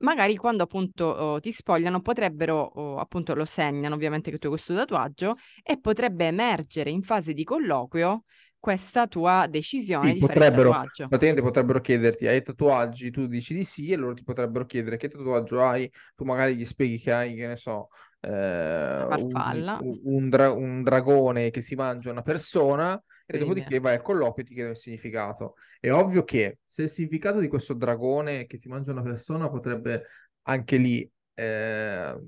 magari 0.00 0.36
quando 0.36 0.62
appunto 0.62 1.04
oh, 1.04 1.40
ti 1.40 1.52
spogliano 1.52 2.00
potrebbero, 2.00 2.60
oh, 2.60 2.98
appunto 2.98 3.34
lo 3.34 3.44
segnano 3.44 3.94
ovviamente 3.94 4.30
che 4.30 4.38
tu 4.38 4.46
hai 4.46 4.52
questo 4.52 4.74
tatuaggio 4.74 5.36
e 5.62 5.78
potrebbe 5.78 6.26
emergere 6.26 6.90
in 6.90 7.02
fase 7.02 7.32
di 7.32 7.44
colloquio 7.44 8.24
questa 8.58 9.06
tua 9.06 9.46
decisione 9.48 10.08
sì, 10.08 10.14
di 10.14 10.20
potrebbero, 10.20 10.50
fare 10.50 10.58
il 10.60 10.74
tatuaggio. 10.74 11.08
Praticamente 11.08 11.42
potrebbero 11.42 11.80
chiederti, 11.80 12.26
hai 12.26 12.42
tatuaggi? 12.42 13.10
Tu 13.10 13.26
dici 13.26 13.54
di 13.54 13.64
sì 13.64 13.90
e 13.90 13.96
loro 13.96 14.12
ti 14.12 14.22
potrebbero 14.22 14.66
chiedere 14.66 14.98
che 14.98 15.08
tatuaggio 15.08 15.62
hai, 15.62 15.90
tu 16.14 16.24
magari 16.24 16.56
gli 16.56 16.64
spieghi 16.64 16.98
che 16.98 17.12
hai, 17.12 17.34
che 17.34 17.46
ne 17.46 17.56
so, 17.56 17.88
eh, 18.20 19.04
un, 19.08 19.98
un, 20.04 20.28
dra- 20.28 20.52
un, 20.52 20.82
dragone 20.82 21.50
che 21.50 21.62
si 21.62 21.74
mangia 21.74 22.10
una 22.10 22.22
persona 22.22 23.02
e 23.30 23.38
dopodiché 23.38 23.78
vai 23.78 23.94
al 23.94 24.02
colloquio 24.02 24.44
e 24.44 24.48
ti 24.48 24.54
chiede 24.54 24.70
il 24.70 24.76
significato. 24.76 25.54
È 25.78 25.90
ovvio 25.90 26.24
che 26.24 26.58
se 26.66 26.82
il 26.82 26.88
significato 26.90 27.38
di 27.38 27.48
questo 27.48 27.74
dragone 27.74 28.46
che 28.46 28.58
si 28.58 28.68
mangia 28.68 28.92
una 28.92 29.02
persona 29.02 29.48
potrebbe 29.48 30.06
anche 30.42 30.76
lì, 30.76 31.10
eh, 31.34 32.18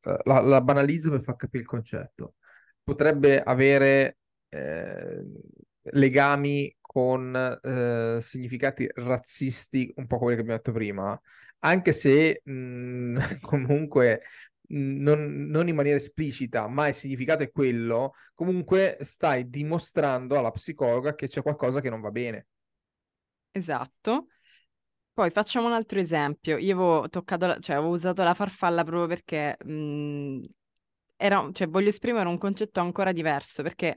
la, 0.00 0.40
la, 0.40 0.60
banalizzo 0.60 1.10
per 1.10 1.22
far 1.22 1.36
capire 1.36 1.62
il 1.62 1.68
concetto, 1.68 2.34
potrebbe 2.82 3.42
avere 3.42 4.18
eh, 4.48 5.24
legami 5.82 6.74
con 6.80 7.34
eh, 7.34 8.18
significati 8.20 8.88
razzisti, 8.94 9.92
un 9.96 10.06
po' 10.06 10.18
quelli 10.18 10.36
che 10.36 10.42
abbiamo 10.42 10.58
detto 10.58 10.72
prima, 10.72 11.20
anche 11.60 11.92
se 11.92 12.40
mh, 12.44 12.52
mm, 12.52 13.16
comunque 13.42 14.22
non, 14.68 15.46
non, 15.48 15.68
in 15.68 15.74
maniera 15.74 15.96
esplicita, 15.96 16.66
ma 16.68 16.88
il 16.88 16.94
significato 16.94 17.42
è 17.42 17.50
quello, 17.50 18.14
comunque 18.32 18.96
stai 19.00 19.48
dimostrando 19.48 20.38
alla 20.38 20.50
psicologa 20.50 21.14
che 21.14 21.28
c'è 21.28 21.42
qualcosa 21.42 21.80
che 21.80 21.90
non 21.90 22.00
va 22.00 22.10
bene. 22.10 22.46
Esatto. 23.52 24.28
Poi 25.12 25.30
facciamo 25.30 25.66
un 25.66 25.72
altro 25.72 26.00
esempio. 26.00 26.56
Io 26.58 26.74
avevo 26.74 27.08
toccato, 27.08 27.46
la, 27.46 27.58
cioè 27.60 27.76
avevo 27.76 27.92
usato 27.92 28.22
la 28.24 28.34
farfalla 28.34 28.82
proprio 28.82 29.06
perché 29.06 29.56
mh, 29.64 30.44
era, 31.16 31.48
cioè, 31.52 31.68
voglio 31.68 31.90
esprimere 31.90 32.28
un 32.28 32.38
concetto 32.38 32.80
ancora 32.80 33.12
diverso, 33.12 33.62
perché 33.62 33.96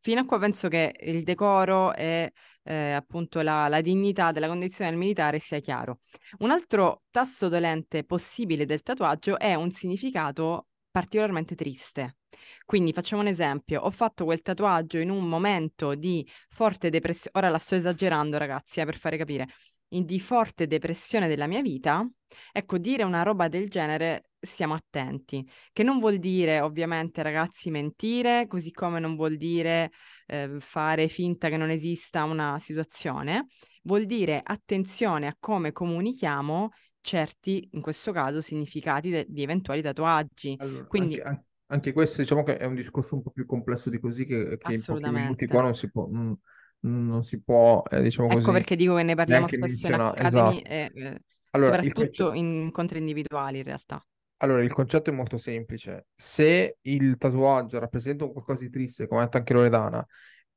fino 0.00 0.20
a 0.20 0.24
qua 0.24 0.38
penso 0.38 0.68
che 0.68 0.94
il 1.00 1.22
decoro 1.22 1.94
e 1.94 2.32
eh, 2.64 2.92
appunto 2.92 3.40
la, 3.40 3.68
la, 3.68 3.80
dignità 3.80 4.32
della 4.32 4.48
condizione 4.48 4.90
del 4.90 4.98
militare 4.98 5.38
sia 5.38 5.60
chiaro. 5.60 6.00
Un 6.38 6.50
altro 6.50 7.02
tasto 7.10 7.48
dolente 7.48 8.04
possibile 8.04 8.66
del 8.66 8.82
tatuaggio 8.82 9.38
è 9.38 9.54
un 9.54 9.70
significato 9.70 10.66
particolarmente 10.90 11.54
triste. 11.54 12.16
Quindi 12.64 12.92
facciamo 12.92 13.22
un 13.22 13.28
esempio, 13.28 13.82
ho 13.82 13.90
fatto 13.90 14.24
quel 14.24 14.42
tatuaggio 14.42 14.98
in 14.98 15.10
un 15.10 15.26
momento 15.28 15.94
di 15.94 16.26
forte 16.48 16.90
depressione, 16.90 17.38
ora 17.38 17.48
la 17.48 17.58
sto 17.58 17.74
esagerando 17.74 18.38
ragazzi, 18.38 18.80
eh, 18.80 18.84
per 18.84 18.96
fare 18.96 19.16
capire, 19.16 19.46
di 19.88 20.20
forte 20.20 20.66
depressione 20.66 21.28
della 21.28 21.46
mia 21.46 21.62
vita, 21.62 22.06
ecco, 22.52 22.78
dire 22.78 23.04
una 23.04 23.22
roba 23.22 23.48
del 23.48 23.68
genere 23.68 24.30
stiamo 24.46 24.74
attenti, 24.74 25.46
che 25.72 25.82
non 25.82 25.98
vuol 25.98 26.18
dire 26.18 26.60
ovviamente 26.60 27.22
ragazzi 27.22 27.70
mentire, 27.70 28.46
così 28.46 28.72
come 28.72 28.98
non 29.00 29.16
vuol 29.16 29.36
dire 29.36 29.90
eh, 30.26 30.56
fare 30.60 31.08
finta 31.08 31.48
che 31.48 31.56
non 31.56 31.70
esista 31.70 32.24
una 32.24 32.58
situazione, 32.58 33.48
vuol 33.82 34.06
dire 34.06 34.40
attenzione 34.42 35.26
a 35.26 35.36
come 35.38 35.72
comunichiamo 35.72 36.70
certi, 37.00 37.68
in 37.72 37.80
questo 37.80 38.12
caso, 38.12 38.40
significati 38.40 39.10
de- 39.10 39.26
di 39.28 39.42
eventuali 39.42 39.82
tatuaggi. 39.82 40.56
Allora, 40.58 40.84
Quindi... 40.86 41.20
Anche, 41.20 41.44
anche, 41.66 41.92
questo 41.92 42.22
diciamo 42.22 42.42
che 42.42 42.56
è 42.56 42.64
un 42.64 42.74
discorso 42.74 43.14
un 43.14 43.22
po' 43.22 43.30
più 43.30 43.44
complesso 43.44 43.90
di 43.90 43.98
così 43.98 44.24
che, 44.24 44.56
che 44.56 44.74
in 44.74 44.82
pochi 44.84 45.10
minuti 45.10 45.46
qua 45.46 45.62
non 45.62 45.74
si 45.74 45.90
può... 45.90 46.06
Mh, 46.06 46.38
non 46.80 47.24
si 47.24 47.40
può, 47.40 47.82
eh, 47.90 48.02
diciamo 48.02 48.28
ecco 48.28 48.36
così. 48.38 48.50
perché 48.52 48.76
dico 48.76 48.94
che 48.94 49.02
ne 49.02 49.14
parliamo 49.14 49.48
spesso 49.48 49.86
in 49.88 49.94
Academy, 49.94 50.26
esatto. 50.26 50.68
e, 50.68 50.90
eh, 50.94 51.20
allora, 51.50 51.72
soprattutto 51.72 52.00
concetto... 52.00 52.32
in 52.34 52.62
incontri 52.62 52.98
individuali 52.98 53.58
in 53.58 53.64
realtà. 53.64 54.06
Allora, 54.38 54.62
il 54.62 54.72
concetto 54.72 55.10
è 55.10 55.12
molto 55.14 55.38
semplice. 55.38 56.08
Se 56.14 56.76
il 56.82 57.16
tatuaggio 57.16 57.78
rappresenta 57.78 58.24
un 58.24 58.32
qualcosa 58.32 58.64
di 58.64 58.70
triste, 58.70 59.06
come 59.06 59.22
ha 59.22 59.24
detto 59.24 59.38
anche 59.38 59.52
Loredana, 59.54 60.06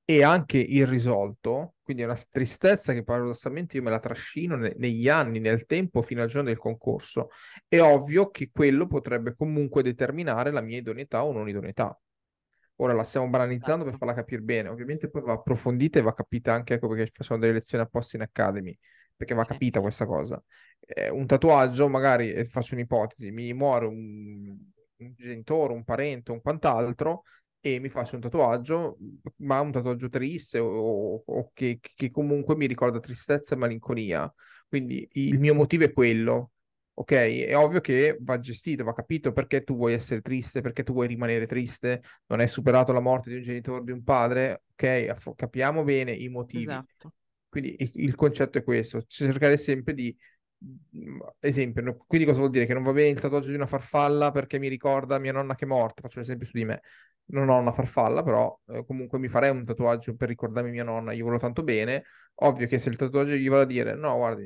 e 0.03 0.23
anche 0.23 0.57
irrisolto, 0.57 1.75
quindi 1.83 2.03
è 2.03 2.05
una 2.05 2.17
tristezza 2.29 2.93
che 2.93 3.03
paradossalmente 3.03 3.77
io 3.77 3.83
me 3.83 3.91
la 3.91 3.99
trascino 3.99 4.55
ne- 4.55 4.73
negli 4.77 5.07
anni, 5.07 5.39
nel 5.39 5.65
tempo, 5.65 6.01
fino 6.01 6.21
al 6.21 6.27
giorno 6.27 6.49
del 6.49 6.57
concorso, 6.57 7.29
è 7.67 7.79
ovvio 7.79 8.29
che 8.31 8.49
quello 8.51 8.87
potrebbe 8.87 9.35
comunque 9.35 9.83
determinare 9.83 10.51
la 10.51 10.61
mia 10.61 10.77
idoneità 10.79 11.23
o 11.23 11.31
non 11.31 11.47
idoneità. 11.47 11.97
Ora 12.77 12.93
la 12.93 13.03
stiamo 13.03 13.29
banalizzando 13.29 13.83
per 13.83 13.93
esatto. 13.93 14.05
farla 14.05 14.13
capire 14.13 14.41
bene, 14.41 14.69
ovviamente 14.69 15.09
poi 15.09 15.21
va 15.21 15.33
approfondita 15.33 15.99
e 15.99 16.01
va 16.01 16.13
capita 16.13 16.53
anche, 16.53 16.75
ecco 16.75 16.87
perché 16.87 17.11
facciamo 17.13 17.39
delle 17.39 17.53
lezioni 17.53 17.83
apposta 17.83 18.15
in 18.15 18.23
Academy, 18.23 18.77
perché 19.19 19.33
va 19.33 19.43
capita 19.43 19.81
questa 19.81 20.05
cosa 20.05 20.41
eh, 20.79 21.09
un 21.09 21.25
tatuaggio, 21.25 21.87
magari, 21.89 22.31
eh, 22.31 22.45
faccio 22.45 22.73
un'ipotesi, 22.73 23.31
mi 23.31 23.53
muore 23.53 23.85
un, 23.85 24.57
un 24.97 25.13
genitore, 25.15 25.73
un 25.73 25.83
parente, 25.83 26.31
un 26.31 26.41
quant'altro, 26.41 27.23
e 27.61 27.79
mi 27.79 27.89
faccio 27.89 28.15
un 28.15 28.21
tatuaggio, 28.21 28.97
ma 29.37 29.59
un 29.59 29.71
tatuaggio 29.71 30.09
triste 30.09 30.59
o, 30.59 31.21
o 31.25 31.51
che, 31.53 31.79
che, 31.81 32.09
comunque 32.09 32.55
mi 32.55 32.65
ricorda 32.65 32.99
tristezza 32.99 33.55
e 33.55 33.57
malinconia. 33.57 34.33
Quindi 34.67 35.07
il 35.13 35.39
mio 35.39 35.53
motivo 35.53 35.83
è 35.83 35.91
quello, 35.91 36.51
ok? 36.93 37.11
È 37.11 37.57
ovvio 37.57 37.81
che 37.81 38.17
va 38.21 38.39
gestito, 38.39 38.83
va 38.83 38.93
capito 38.93 39.33
perché 39.33 39.63
tu 39.63 39.75
vuoi 39.75 39.93
essere 39.93 40.21
triste, 40.21 40.61
perché 40.61 40.83
tu 40.83 40.93
vuoi 40.93 41.07
rimanere 41.07 41.47
triste, 41.47 42.01
non 42.27 42.39
hai 42.39 42.47
superato 42.47 42.93
la 42.93 43.01
morte 43.01 43.29
di 43.29 43.35
un 43.35 43.41
genitore, 43.41 43.83
di 43.83 43.91
un 43.91 44.03
padre, 44.03 44.63
ok? 44.71 45.35
Capiamo 45.35 45.83
bene 45.83 46.11
i 46.13 46.29
motivi. 46.29 46.63
Esatto. 46.63 47.13
Quindi 47.49 47.75
il, 47.95 48.15
concetto 48.15 48.59
è 48.59 48.63
questo, 48.63 49.01
cercare 49.07 49.57
sempre 49.57 49.93
di 49.93 50.15
esempio, 51.39 52.03
quindi 52.05 52.25
cosa 52.25 52.39
vuol 52.39 52.51
dire? 52.51 52.65
Che 52.65 52.73
non 52.73 52.83
va 52.83 52.91
bene 52.91 53.09
il 53.09 53.19
tatuaggio 53.19 53.49
di 53.49 53.55
una 53.55 53.65
farfalla 53.65 54.31
perché 54.31 54.59
mi 54.59 54.67
ricorda 54.67 55.17
mia 55.19 55.31
nonna 55.31 55.55
che 55.55 55.65
è 55.65 55.67
morta, 55.67 56.01
faccio 56.01 56.17
un 56.17 56.23
esempio 56.23 56.45
su 56.45 56.51
di 56.53 56.65
me. 56.65 56.81
Non 57.31 57.49
ho 57.49 57.57
una 57.57 57.71
farfalla, 57.71 58.23
però 58.23 58.57
eh, 58.67 58.85
comunque 58.85 59.19
mi 59.19 59.29
farei 59.29 59.51
un 59.51 59.63
tatuaggio 59.63 60.15
per 60.15 60.27
ricordarmi 60.29 60.71
mia 60.71 60.83
nonna, 60.83 61.13
gli 61.13 61.21
voglio 61.21 61.37
tanto 61.37 61.63
bene. 61.63 62.03
Ovvio 62.41 62.67
che 62.67 62.79
se 62.79 62.89
il 62.89 62.95
tatuaggio 62.95 63.33
gli 63.33 63.49
vado 63.49 63.61
a 63.63 63.65
dire, 63.65 63.95
no, 63.95 64.15
guardi, 64.15 64.45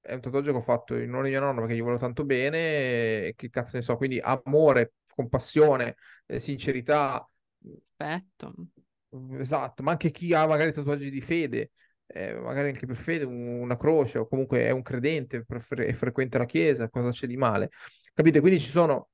è 0.00 0.14
un 0.14 0.20
tatuaggio 0.20 0.52
che 0.52 0.58
ho 0.58 0.60
fatto 0.60 0.96
in 0.96 1.10
nome 1.10 1.24
di 1.24 1.30
mia 1.30 1.40
nonna 1.40 1.60
perché 1.60 1.76
gli 1.76 1.82
voglio 1.82 1.98
tanto 1.98 2.24
bene, 2.24 3.32
che 3.36 3.50
cazzo 3.50 3.76
ne 3.76 3.82
so, 3.82 3.96
quindi 3.96 4.18
amore, 4.20 4.94
compassione, 5.14 5.96
eh, 6.26 6.38
sincerità. 6.40 7.26
Aspetto. 7.96 8.54
Esatto, 9.38 9.82
ma 9.82 9.92
anche 9.92 10.10
chi 10.10 10.32
ha 10.34 10.46
magari 10.46 10.72
tatuaggi 10.72 11.10
di 11.10 11.20
fede, 11.20 11.70
eh, 12.06 12.34
magari 12.34 12.68
anche 12.68 12.86
per 12.86 12.96
fede, 12.96 13.24
una 13.24 13.76
croce 13.76 14.18
o 14.18 14.26
comunque 14.28 14.60
è 14.66 14.70
un 14.70 14.82
credente 14.82 15.44
e 15.46 15.94
frequenta 15.94 16.38
la 16.38 16.46
chiesa, 16.46 16.88
cosa 16.88 17.10
c'è 17.10 17.26
di 17.26 17.36
male? 17.36 17.70
Capite? 18.12 18.40
Quindi 18.40 18.60
ci 18.60 18.70
sono 18.70 19.08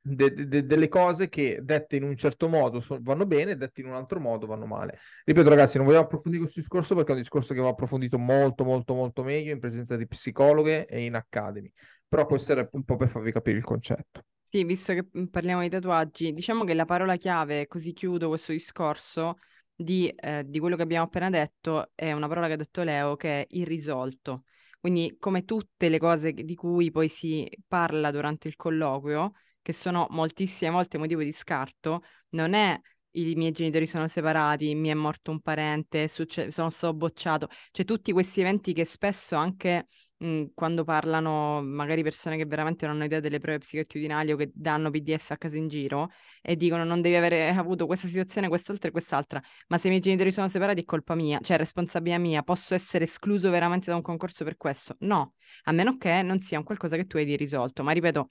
de- 0.00 0.32
de- 0.48 0.66
delle 0.66 0.88
cose 0.88 1.28
che 1.28 1.60
dette 1.62 1.96
in 1.96 2.02
un 2.02 2.16
certo 2.16 2.48
modo 2.48 2.80
so- 2.80 2.98
vanno 3.00 3.26
bene, 3.26 3.56
dette 3.56 3.80
in 3.80 3.86
un 3.88 3.94
altro 3.94 4.20
modo 4.20 4.46
vanno 4.46 4.66
male. 4.66 4.98
Ripeto 5.24 5.48
ragazzi, 5.48 5.76
non 5.76 5.86
vogliamo 5.86 6.04
approfondire 6.04 6.42
questo 6.42 6.60
discorso 6.60 6.94
perché 6.94 7.12
è 7.12 7.14
un 7.14 7.20
discorso 7.20 7.54
che 7.54 7.60
va 7.60 7.68
approfondito 7.68 8.18
molto 8.18 8.64
molto 8.64 8.94
molto 8.94 9.22
meglio 9.22 9.52
in 9.52 9.60
presenza 9.60 9.96
di 9.96 10.06
psicologhe 10.06 10.86
e 10.86 11.04
in 11.04 11.14
academy, 11.14 11.72
però 12.06 12.26
questo 12.26 12.52
era 12.52 12.68
un 12.72 12.84
po' 12.84 12.96
per 12.96 13.08
farvi 13.08 13.32
capire 13.32 13.56
il 13.58 13.64
concetto. 13.64 14.24
Sì, 14.50 14.62
visto 14.64 14.92
che 14.94 15.04
mm, 15.18 15.24
parliamo 15.26 15.62
di 15.62 15.68
tatuaggi, 15.68 16.32
diciamo 16.32 16.62
che 16.64 16.74
la 16.74 16.84
parola 16.84 17.16
chiave, 17.16 17.66
così 17.66 17.92
chiudo 17.92 18.28
questo 18.28 18.52
discorso, 18.52 19.38
di, 19.74 20.08
eh, 20.08 20.44
di 20.46 20.58
quello 20.58 20.76
che 20.76 20.82
abbiamo 20.82 21.04
appena 21.04 21.30
detto 21.30 21.90
è 21.94 22.12
una 22.12 22.28
parola 22.28 22.46
che 22.46 22.52
ha 22.54 22.56
detto 22.56 22.82
Leo 22.82 23.16
che 23.16 23.42
è 23.42 23.46
irrisolto. 23.50 24.44
Quindi 24.80 25.16
come 25.18 25.44
tutte 25.44 25.88
le 25.88 25.98
cose 25.98 26.32
di 26.32 26.54
cui 26.54 26.90
poi 26.90 27.08
si 27.08 27.48
parla 27.66 28.10
durante 28.10 28.48
il 28.48 28.56
colloquio, 28.56 29.32
che 29.62 29.72
sono 29.72 30.06
moltissime 30.10 30.70
volte 30.70 30.98
motivo 30.98 31.22
di 31.22 31.32
scarto, 31.32 32.02
non 32.30 32.52
è 32.52 32.78
i 33.12 33.34
miei 33.36 33.52
genitori 33.52 33.86
sono 33.86 34.08
separati, 34.08 34.74
mi 34.74 34.88
è 34.88 34.94
morto 34.94 35.30
un 35.30 35.40
parente, 35.40 36.08
succe- 36.08 36.50
sono 36.50 36.70
stato 36.70 36.94
bocciato, 36.94 37.48
cioè 37.70 37.84
tutti 37.84 38.12
questi 38.12 38.40
eventi 38.40 38.72
che 38.72 38.84
spesso 38.84 39.36
anche 39.36 39.86
mh, 40.18 40.44
quando 40.54 40.84
parlano 40.84 41.62
magari 41.62 42.02
persone 42.02 42.36
che 42.36 42.46
veramente 42.46 42.86
non 42.86 42.94
hanno 42.96 43.04
idea 43.04 43.20
delle 43.20 43.38
prove 43.38 43.58
psicoattitudinali 43.58 44.32
o 44.32 44.36
che 44.36 44.50
danno 44.54 44.90
PDF 44.90 45.30
a 45.32 45.36
caso 45.36 45.56
in 45.56 45.68
giro 45.68 46.10
e 46.42 46.56
dicono 46.56 46.84
non 46.84 47.00
devi 47.00 47.16
avere 47.16 47.48
avuto 47.50 47.86
questa 47.86 48.06
situazione, 48.08 48.48
quest'altra 48.48 48.88
e 48.88 48.92
quest'altra, 48.92 49.42
ma 49.68 49.78
se 49.78 49.86
i 49.86 49.90
miei 49.90 50.02
genitori 50.02 50.32
sono 50.32 50.48
separati 50.48 50.80
è 50.82 50.84
colpa 50.84 51.14
mia, 51.14 51.38
cioè 51.42 51.56
è 51.56 51.58
responsabilità 51.58 52.18
mia, 52.18 52.42
posso 52.42 52.74
essere 52.74 53.04
escluso 53.04 53.50
veramente 53.50 53.90
da 53.90 53.96
un 53.96 54.02
concorso 54.02 54.44
per 54.44 54.56
questo? 54.56 54.96
No, 55.00 55.34
a 55.64 55.72
meno 55.72 55.96
che 55.96 56.22
non 56.22 56.40
sia 56.40 56.58
un 56.58 56.64
qualcosa 56.64 56.96
che 56.96 57.06
tu 57.06 57.16
hai 57.16 57.24
di 57.24 57.36
risolto, 57.36 57.82
ma 57.82 57.92
ripeto, 57.92 58.28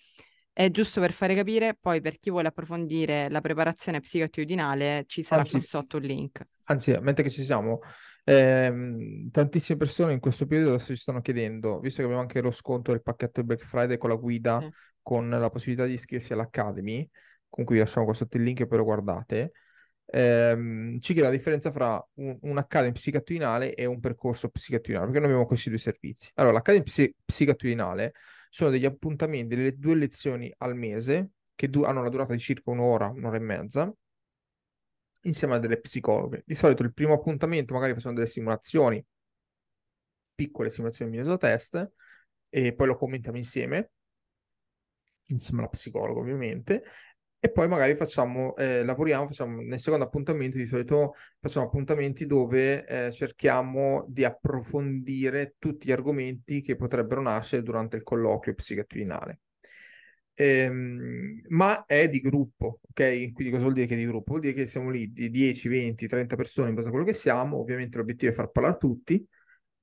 è 0.52 0.70
giusto 0.72 1.02
per 1.02 1.14
fare 1.14 1.36
capire, 1.36 1.76
poi 1.80 2.02
per 2.02 2.20
chi 2.20 2.30
vuole 2.30 2.48
approfondire 2.50 3.30
la 3.30 3.42
preparazione 3.42 4.00
psicoattitudinale 4.00 5.04
ci 5.08 5.24
sarà 5.24 5.46
Anzi, 5.46 5.50
qua 5.50 5.60
sotto 5.60 5.98
un 5.98 6.04
link. 6.04 6.42
Anzi, 6.66 6.98
mentre 7.02 7.24
che 7.24 7.30
ci 7.30 7.44
siamo, 7.44 7.82
ehm, 8.24 9.30
tantissime 9.32 9.78
persone 9.78 10.14
in 10.14 10.20
questo 10.20 10.46
periodo 10.46 10.74
adesso 10.74 10.94
ci 10.94 11.02
stanno 11.02 11.22
chiedendo, 11.22 11.80
visto 11.80 11.98
che 12.00 12.04
abbiamo 12.04 12.22
anche 12.22 12.42
lo 12.42 12.52
sconto 12.52 12.92
del 12.92 13.02
pacchetto 13.02 13.44
Black 13.44 13.64
Friday 13.64 13.98
con 13.98 14.10
la 14.10 14.16
guida, 14.16 14.60
Sì. 14.60 14.70
con 15.02 15.30
la 15.30 15.50
possibilità 15.50 15.86
di 15.86 15.94
iscriversi 15.94 16.34
all'Academy, 16.34 17.08
con 17.50 17.66
cui 17.66 17.76
vi 17.76 17.82
lasciamo 17.82 18.06
qua 18.06 18.14
sotto 18.16 18.38
il 18.38 18.44
link 18.44 18.62
e 18.62 18.68
poi 18.68 18.78
lo 18.78 18.84
guardate, 18.84 19.52
ehm, 20.06 21.00
ci 21.00 21.14
chiede 21.14 21.28
la 21.28 21.34
differenza 21.34 21.72
fra 21.72 22.04
un, 22.16 22.38
un 22.42 22.58
Academy 22.58 22.94
psicattitudinale 22.94 23.74
e 23.74 23.86
un 23.86 24.00
percorso 24.00 24.50
psicattitudinale, 24.50 25.06
perché 25.06 25.20
noi 25.20 25.30
abbiamo 25.30 25.48
questi 25.48 25.70
due 25.70 25.80
servizi. 25.80 26.30
Allora, 26.36 26.54
l'Academy 26.54 26.84
psi- 26.84 27.16
psicattitudinale 27.24 28.14
sono 28.50 28.70
degli 28.70 28.86
appuntamenti, 28.86 29.56
delle 29.56 29.78
due 29.78 29.96
lezioni 29.96 30.54
al 30.60 30.76
mese, 30.76 31.30
che 31.56 31.70
du- 31.70 31.84
hanno 31.84 32.02
la 32.04 32.10
durata 32.10 32.34
di 32.34 32.40
circa 32.40 32.70
un'ora, 32.72 33.08
un'ora 33.08 33.38
e 33.38 33.40
mezza, 33.40 33.94
insieme 35.24 35.56
a 35.56 35.60
delle 35.60 35.80
psicologhe. 35.80 36.44
Di 36.46 36.56
solito 36.56 36.84
il 36.84 36.94
primo 36.94 37.14
appuntamento 37.14 37.74
magari 37.74 37.94
facciamo 37.94 38.16
delle 38.16 38.28
simulazioni, 38.28 39.04
piccole 40.36 40.70
simulazioni 40.70 41.12
di 41.12 41.18
esotest, 41.18 41.92
e 42.50 42.74
poi 42.74 42.88
lo 42.88 42.96
commentiamo 42.96 43.38
insieme, 43.38 43.92
insieme 45.28 45.62
alla 45.62 45.70
psicologa 45.70 46.20
ovviamente, 46.20 46.84
e 47.40 47.52
poi 47.52 47.68
magari 47.68 47.96
facciamo, 47.96 48.56
eh, 48.56 48.86
lavoriamo, 48.86 49.28
facciamo 49.28 49.62
nel 49.62 49.80
secondo 49.80 50.06
appuntamento 50.06 50.58
di 50.58 50.66
solito 50.66 51.16
facciamo 51.42 51.66
appuntamenti 51.66 52.26
dove 52.26 52.86
eh, 52.86 53.12
cerchiamo 53.12 54.06
di 54.08 54.24
approfondire 54.24 55.56
tutti 55.60 55.88
gli 55.88 55.92
argomenti 55.92 56.62
che 56.62 56.78
potrebbero 56.78 57.22
nascere 57.22 57.62
durante 57.62 57.98
il 57.98 58.04
colloquio 58.04 58.54
psicattitudinale. 58.54 59.42
Ehm, 60.36 61.42
ma 61.50 61.86
è 61.86 62.10
di 62.10 62.20
gruppo, 62.20 62.80
ok? 62.90 63.32
Quindi 63.34 63.50
cosa 63.50 63.62
vuol 63.62 63.74
dire 63.74 63.86
che 63.86 63.94
è 63.94 63.98
di 63.98 64.06
gruppo? 64.06 64.32
Vuol 64.32 64.42
dire 64.42 64.54
che 64.54 64.68
siamo 64.68 64.90
lì 64.90 65.12
di 65.12 65.30
10, 65.30 65.68
20, 65.68 66.08
30 66.08 66.36
persone 66.36 66.70
in 66.70 66.76
base 66.76 66.88
a 66.88 66.92
quello 66.92 67.06
che 67.06 67.14
siamo, 67.14 67.58
ovviamente 67.58 67.98
l'obiettivo 67.98 68.32
è 68.32 68.36
far 68.36 68.50
parlare 68.50 68.78
tutti 68.78 69.26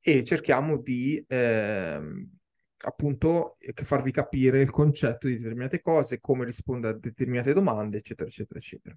e 0.01 0.25
cerchiamo 0.25 0.79
di 0.79 1.23
ehm, 1.29 2.29
appunto 2.83 3.59
farvi 3.85 4.11
capire 4.11 4.61
il 4.61 4.71
concetto 4.71 5.27
di 5.29 5.37
determinate 5.37 5.81
cose, 5.81 6.21
come 6.21 6.45
rispondere 6.45 6.95
a 6.95 6.99
determinate 6.99 7.53
domande, 7.53 7.99
eccetera, 7.99 8.29
eccetera, 8.29 8.59
eccetera. 8.59 8.97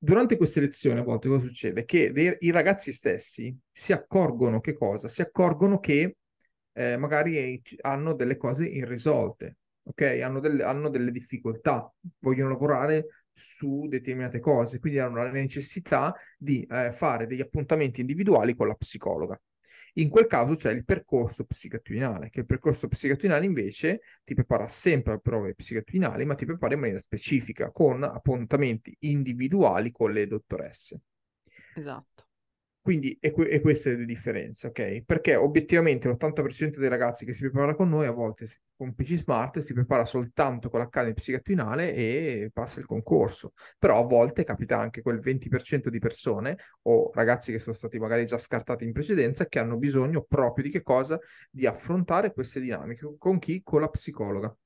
Durante 0.00 0.36
queste 0.36 0.60
lezioni 0.60 1.00
a 1.00 1.02
volte 1.02 1.28
cosa 1.28 1.46
succede? 1.46 1.84
Che 1.84 2.12
dei, 2.12 2.36
i 2.40 2.50
ragazzi 2.50 2.92
stessi 2.92 3.56
si 3.70 3.92
accorgono 3.92 4.60
che 4.60 4.74
cosa? 4.74 5.08
Si 5.08 5.22
accorgono 5.22 5.80
che 5.80 6.16
eh, 6.72 6.96
magari 6.96 7.60
hanno 7.80 8.12
delle 8.14 8.36
cose 8.36 8.66
irrisolte, 8.66 9.56
ok? 9.88 10.20
Hanno 10.22 10.40
delle, 10.40 10.62
hanno 10.62 10.88
delle 10.88 11.10
difficoltà, 11.10 11.90
vogliono 12.20 12.50
lavorare 12.50 13.24
su 13.32 13.86
determinate 13.88 14.40
cose, 14.40 14.78
quindi 14.78 14.98
hanno 14.98 15.22
la 15.22 15.30
necessità 15.30 16.14
di 16.36 16.66
eh, 16.68 16.92
fare 16.92 17.26
degli 17.26 17.40
appuntamenti 17.40 18.00
individuali 18.00 18.54
con 18.54 18.66
la 18.66 18.74
psicologa. 18.74 19.40
In 19.94 20.10
quel 20.10 20.26
caso 20.26 20.54
c'è 20.54 20.70
il 20.70 20.84
percorso 20.84 21.44
psicattitudinale, 21.44 22.30
che 22.30 22.40
il 22.40 22.46
percorso 22.46 22.86
psicattitudinale 22.88 23.46
invece 23.46 24.00
ti 24.22 24.34
prepara 24.34 24.68
sempre 24.68 25.14
a 25.14 25.18
prove 25.18 25.54
psicattitudinali, 25.54 26.24
ma 26.24 26.34
ti 26.34 26.44
prepara 26.44 26.74
in 26.74 26.80
maniera 26.80 27.00
specifica, 27.00 27.70
con 27.70 28.02
appuntamenti 28.02 28.94
individuali 29.00 29.90
con 29.90 30.12
le 30.12 30.26
dottoresse. 30.26 31.00
Esatto. 31.74 32.27
Quindi 32.88 33.18
è, 33.20 33.32
que- 33.32 33.48
è 33.48 33.60
questa 33.60 33.90
la 33.90 34.02
differenza, 34.06 34.68
ok? 34.68 35.02
Perché 35.04 35.36
obiettivamente 35.36 36.08
l'80% 36.08 36.80
dei 36.80 36.88
ragazzi 36.88 37.26
che 37.26 37.34
si 37.34 37.42
prepara 37.42 37.74
con 37.74 37.90
noi 37.90 38.06
a 38.06 38.12
volte 38.12 38.46
con 38.74 38.94
PC 38.94 39.16
Smart 39.16 39.58
si 39.58 39.74
prepara 39.74 40.06
soltanto 40.06 40.70
con 40.70 40.80
l'Academy 40.80 41.12
psicattitudinale 41.12 41.92
e 41.92 42.50
passa 42.50 42.80
il 42.80 42.86
concorso. 42.86 43.52
Però 43.78 43.98
a 44.02 44.06
volte 44.06 44.42
capita 44.42 44.78
anche 44.78 45.02
quel 45.02 45.20
20% 45.20 45.90
di 45.90 45.98
persone 45.98 46.56
o 46.84 47.10
ragazzi 47.12 47.52
che 47.52 47.58
sono 47.58 47.76
stati 47.76 47.98
magari 47.98 48.24
già 48.24 48.38
scartati 48.38 48.84
in 48.84 48.92
precedenza 48.92 49.44
che 49.44 49.58
hanno 49.58 49.76
bisogno 49.76 50.24
proprio 50.26 50.64
di 50.64 50.70
che 50.70 50.80
cosa? 50.82 51.18
Di 51.50 51.66
affrontare 51.66 52.32
queste 52.32 52.58
dinamiche. 52.58 53.16
Con 53.18 53.38
chi? 53.38 53.60
Con 53.62 53.82
la 53.82 53.88
psicologa. 53.90 54.56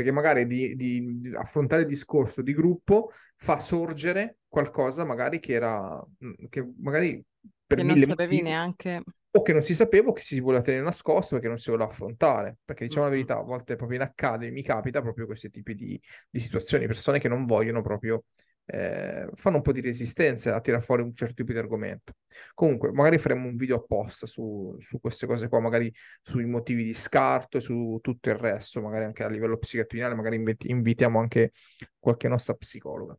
Perché 0.00 0.12
magari 0.12 0.46
di, 0.46 0.74
di 0.74 1.30
affrontare 1.34 1.82
il 1.82 1.88
discorso 1.88 2.40
di 2.40 2.54
gruppo 2.54 3.10
fa 3.36 3.58
sorgere 3.58 4.38
qualcosa 4.48 5.04
magari 5.04 5.40
che 5.40 5.52
era 5.52 6.02
che 6.48 6.66
magari 6.78 7.22
per 7.66 7.76
che 7.76 7.84
mille 7.84 8.06
non 8.06 8.08
sapevi 8.08 8.36
motivi, 8.36 8.42
neanche 8.42 9.02
o 9.32 9.42
che 9.42 9.52
non 9.52 9.62
si 9.62 9.74
sapeva 9.74 10.08
o 10.08 10.12
che 10.12 10.22
si 10.22 10.40
voleva 10.40 10.62
tenere 10.62 10.82
nascosto 10.82 11.34
perché 11.34 11.48
non 11.48 11.58
si 11.58 11.70
voleva 11.70 11.88
affrontare. 11.88 12.58
Perché 12.64 12.86
diciamo 12.86 13.06
mm-hmm. 13.06 13.14
la 13.14 13.22
verità, 13.22 13.40
a 13.40 13.44
volte 13.44 13.76
proprio 13.76 13.98
in 13.98 14.04
Academy 14.04 14.50
mi 14.50 14.62
capita 14.62 15.02
proprio 15.02 15.26
questi 15.26 15.50
tipi 15.50 15.74
di, 15.74 16.00
di 16.28 16.40
situazioni, 16.40 16.86
persone 16.86 17.18
che 17.18 17.28
non 17.28 17.44
vogliono 17.44 17.82
proprio 17.82 18.24
eh, 18.72 19.28
fanno 19.34 19.56
un 19.56 19.62
po' 19.62 19.72
di 19.72 19.80
resistenza 19.80 20.54
a 20.54 20.60
tirare 20.60 20.82
fuori 20.82 21.02
un 21.02 21.14
certo 21.14 21.34
tipo 21.34 21.52
di 21.52 21.58
argomento. 21.58 22.12
Comunque, 22.54 22.92
magari 22.92 23.18
faremo 23.18 23.48
un 23.48 23.56
video 23.56 23.76
apposta 23.76 24.26
su, 24.26 24.76
su 24.78 25.00
queste 25.00 25.26
cose 25.26 25.48
qua, 25.48 25.60
magari 25.60 25.92
sui 26.22 26.44
motivi 26.44 26.84
di 26.84 26.94
scarto 26.94 27.58
e 27.58 27.60
su 27.60 27.98
tutto 28.00 28.28
il 28.28 28.36
resto, 28.36 28.80
magari 28.80 29.04
anche 29.04 29.24
a 29.24 29.28
livello 29.28 29.58
psicattitudinale, 29.58 30.14
magari 30.14 30.36
inviti- 30.36 30.70
invitiamo 30.70 31.18
anche 31.18 31.52
qualche 31.98 32.28
nostra 32.28 32.54
psicologa. 32.54 33.16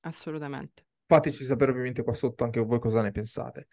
Assolutamente. 0.00 0.84
Fateci 1.06 1.44
sapere 1.44 1.70
ovviamente 1.70 2.02
qua 2.02 2.14
sotto 2.14 2.44
anche 2.44 2.60
voi 2.60 2.78
cosa 2.78 3.02
ne 3.02 3.10
pensate. 3.10 3.66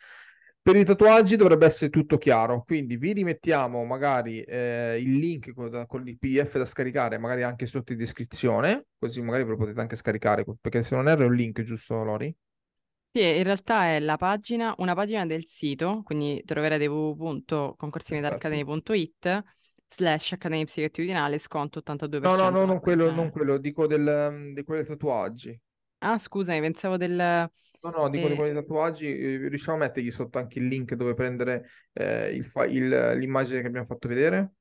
Per 0.67 0.75
i 0.75 0.83
tatuaggi 0.83 1.37
dovrebbe 1.37 1.65
essere 1.65 1.89
tutto 1.89 2.17
chiaro, 2.17 2.65
quindi 2.65 2.97
vi 2.97 3.13
rimettiamo 3.13 3.85
magari 3.85 4.41
eh, 4.41 4.97
il 4.99 5.15
link 5.15 5.53
con, 5.53 5.85
con, 5.87 6.05
il 6.05 6.17
PDF 6.17 6.57
da 6.57 6.65
scaricare, 6.65 7.17
magari 7.17 7.43
anche 7.43 7.65
sotto 7.65 7.93
in 7.93 7.97
descrizione, 7.97 8.87
così 8.99 9.21
magari 9.21 9.45
ve 9.45 9.51
lo 9.51 9.55
potete 9.55 9.79
anche 9.79 9.95
scaricare, 9.95 10.43
perché 10.59 10.83
se 10.83 10.93
non 10.93 11.07
erro 11.07 11.23
è 11.23 11.27
un 11.27 11.35
link, 11.35 11.61
giusto 11.61 12.03
Lori? 12.03 12.35
Sì, 13.13 13.37
in 13.37 13.43
realtà 13.43 13.95
è 13.95 14.01
la 14.01 14.17
pagina, 14.17 14.75
una 14.79 14.93
pagina 14.93 15.25
del 15.25 15.45
sito, 15.45 16.01
quindi 16.03 16.43
troverete 16.45 16.85
www.concorsimedalacademy.it 16.85 19.43
slash 19.87 20.33
Accademia 20.33 20.65
Psicoattitudinale, 20.65 21.37
sconto 21.37 21.79
82%. 21.79 22.19
No, 22.19 22.35
no, 22.35 22.49
no, 22.49 22.65
non 22.65 22.81
quello, 22.81 23.09
non 23.09 23.29
quello, 23.29 23.57
dico 23.57 23.87
del, 23.87 24.51
di 24.53 24.65
quelli 24.65 24.85
tatuaggi. 24.85 25.57
Ah, 25.99 26.19
scusami, 26.19 26.59
pensavo 26.59 26.97
del... 26.97 27.49
No, 27.81 27.89
no, 27.91 28.09
dico 28.09 28.27
eh... 28.27 28.29
di 28.29 28.35
quelli 28.35 28.53
tatuaggi, 28.53 29.05
eh, 29.17 29.47
riusciamo 29.49 29.77
a 29.77 29.79
mettergli 29.81 30.11
sotto 30.11 30.39
anche 30.39 30.59
il 30.59 30.67
link 30.67 30.93
dove 30.95 31.13
prendere 31.13 31.69
eh, 31.93 32.29
il 32.35 32.43
fa- 32.45 32.65
il, 32.65 32.87
l'immagine 33.17 33.61
che 33.61 33.67
abbiamo 33.67 33.85
fatto 33.85 34.07
vedere? 34.07 34.53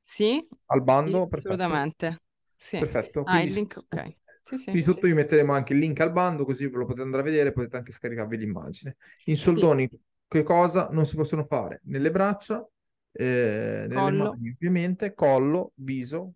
Sì, 0.00 0.46
Al 0.66 0.82
bando? 0.82 1.26
sì, 1.26 1.48
assolutamente. 1.48 2.22
Sì. 2.56 2.78
Perfetto. 2.78 3.24
Ah, 3.24 3.40
Quindi, 3.40 3.48
il 3.48 3.52
link, 3.54 3.76
ok. 3.76 4.16
Sì, 4.42 4.56
sì. 4.58 4.64
Quindi 4.68 4.82
sotto 4.82 5.06
vi 5.06 5.14
metteremo 5.14 5.52
anche 5.52 5.72
il 5.72 5.78
link 5.78 6.00
al 6.00 6.12
bando, 6.12 6.44
così 6.44 6.66
ve 6.68 6.76
lo 6.78 6.84
potete 6.84 7.02
andare 7.02 7.22
a 7.22 7.24
vedere, 7.26 7.52
potete 7.52 7.76
anche 7.76 7.92
scaricarvi 7.92 8.36
l'immagine. 8.36 8.96
In 9.24 9.36
soldoni, 9.36 9.88
che 10.28 10.42
cosa 10.42 10.88
non 10.90 11.06
si 11.06 11.16
possono 11.16 11.44
fare? 11.44 11.80
Nelle 11.84 12.10
braccia, 12.10 12.66
eh, 13.12 13.86
nelle 13.88 14.12
mani 14.12 14.50
ovviamente, 14.50 15.14
collo, 15.14 15.72
viso, 15.76 16.34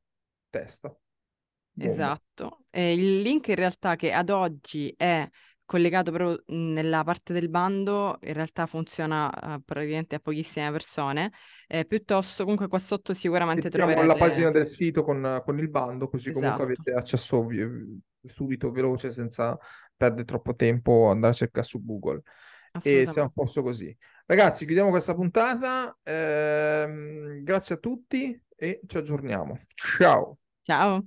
testa. 0.49 0.95
Bomba. 1.73 2.17
Esatto. 2.35 2.65
E 2.71 2.93
il 2.93 3.21
link 3.21 3.49
in 3.49 3.55
realtà 3.55 3.97
che 3.97 4.13
ad 4.13 4.29
oggi 4.31 4.93
è 4.97 5.27
collegato 5.71 6.11
proprio 6.11 6.43
nella 6.49 7.05
parte 7.05 7.33
del 7.33 7.49
bando, 7.49 8.19
in 8.23 8.33
realtà 8.33 8.67
funziona 8.67 9.29
uh, 9.29 9.63
praticamente 9.65 10.17
a 10.17 10.19
pochissime 10.19 10.69
persone, 10.73 11.31
eh, 11.69 11.85
piuttosto 11.85 12.43
comunque 12.43 12.67
qua 12.67 12.81
sotto 12.81 13.15
sicuramente 13.15 13.69
Mettiamo 13.69 13.93
troverete... 13.93 14.19
la 14.19 14.19
pagina 14.19 14.51
del 14.51 14.67
sito 14.67 15.05
con, 15.05 15.41
con 15.45 15.61
il 15.61 15.71
bando, 15.71 16.09
così 16.09 16.31
esatto. 16.31 16.41
comunque 16.41 16.65
avete 16.65 16.93
accesso 16.93 17.47
subito, 18.25 18.73
veloce, 18.73 19.13
senza 19.13 19.57
perdere 19.97 20.25
troppo 20.25 20.57
tempo 20.57 21.09
andare 21.09 21.35
a 21.35 21.37
cercare 21.37 21.65
su 21.65 21.85
Google. 21.85 22.23
E 22.83 23.07
siamo 23.07 23.29
a 23.29 23.33
posto 23.33 23.63
così. 23.63 23.97
Ragazzi, 24.27 24.65
chiudiamo 24.65 24.91
questa 24.91 25.15
puntata. 25.15 25.97
Eh, 26.03 27.41
grazie 27.45 27.77
a 27.77 27.79
tutti 27.79 28.41
e 28.57 28.81
ci 28.85 28.97
aggiorniamo. 28.97 29.57
Ciao. 29.77 30.39
Ciao. 30.63 31.07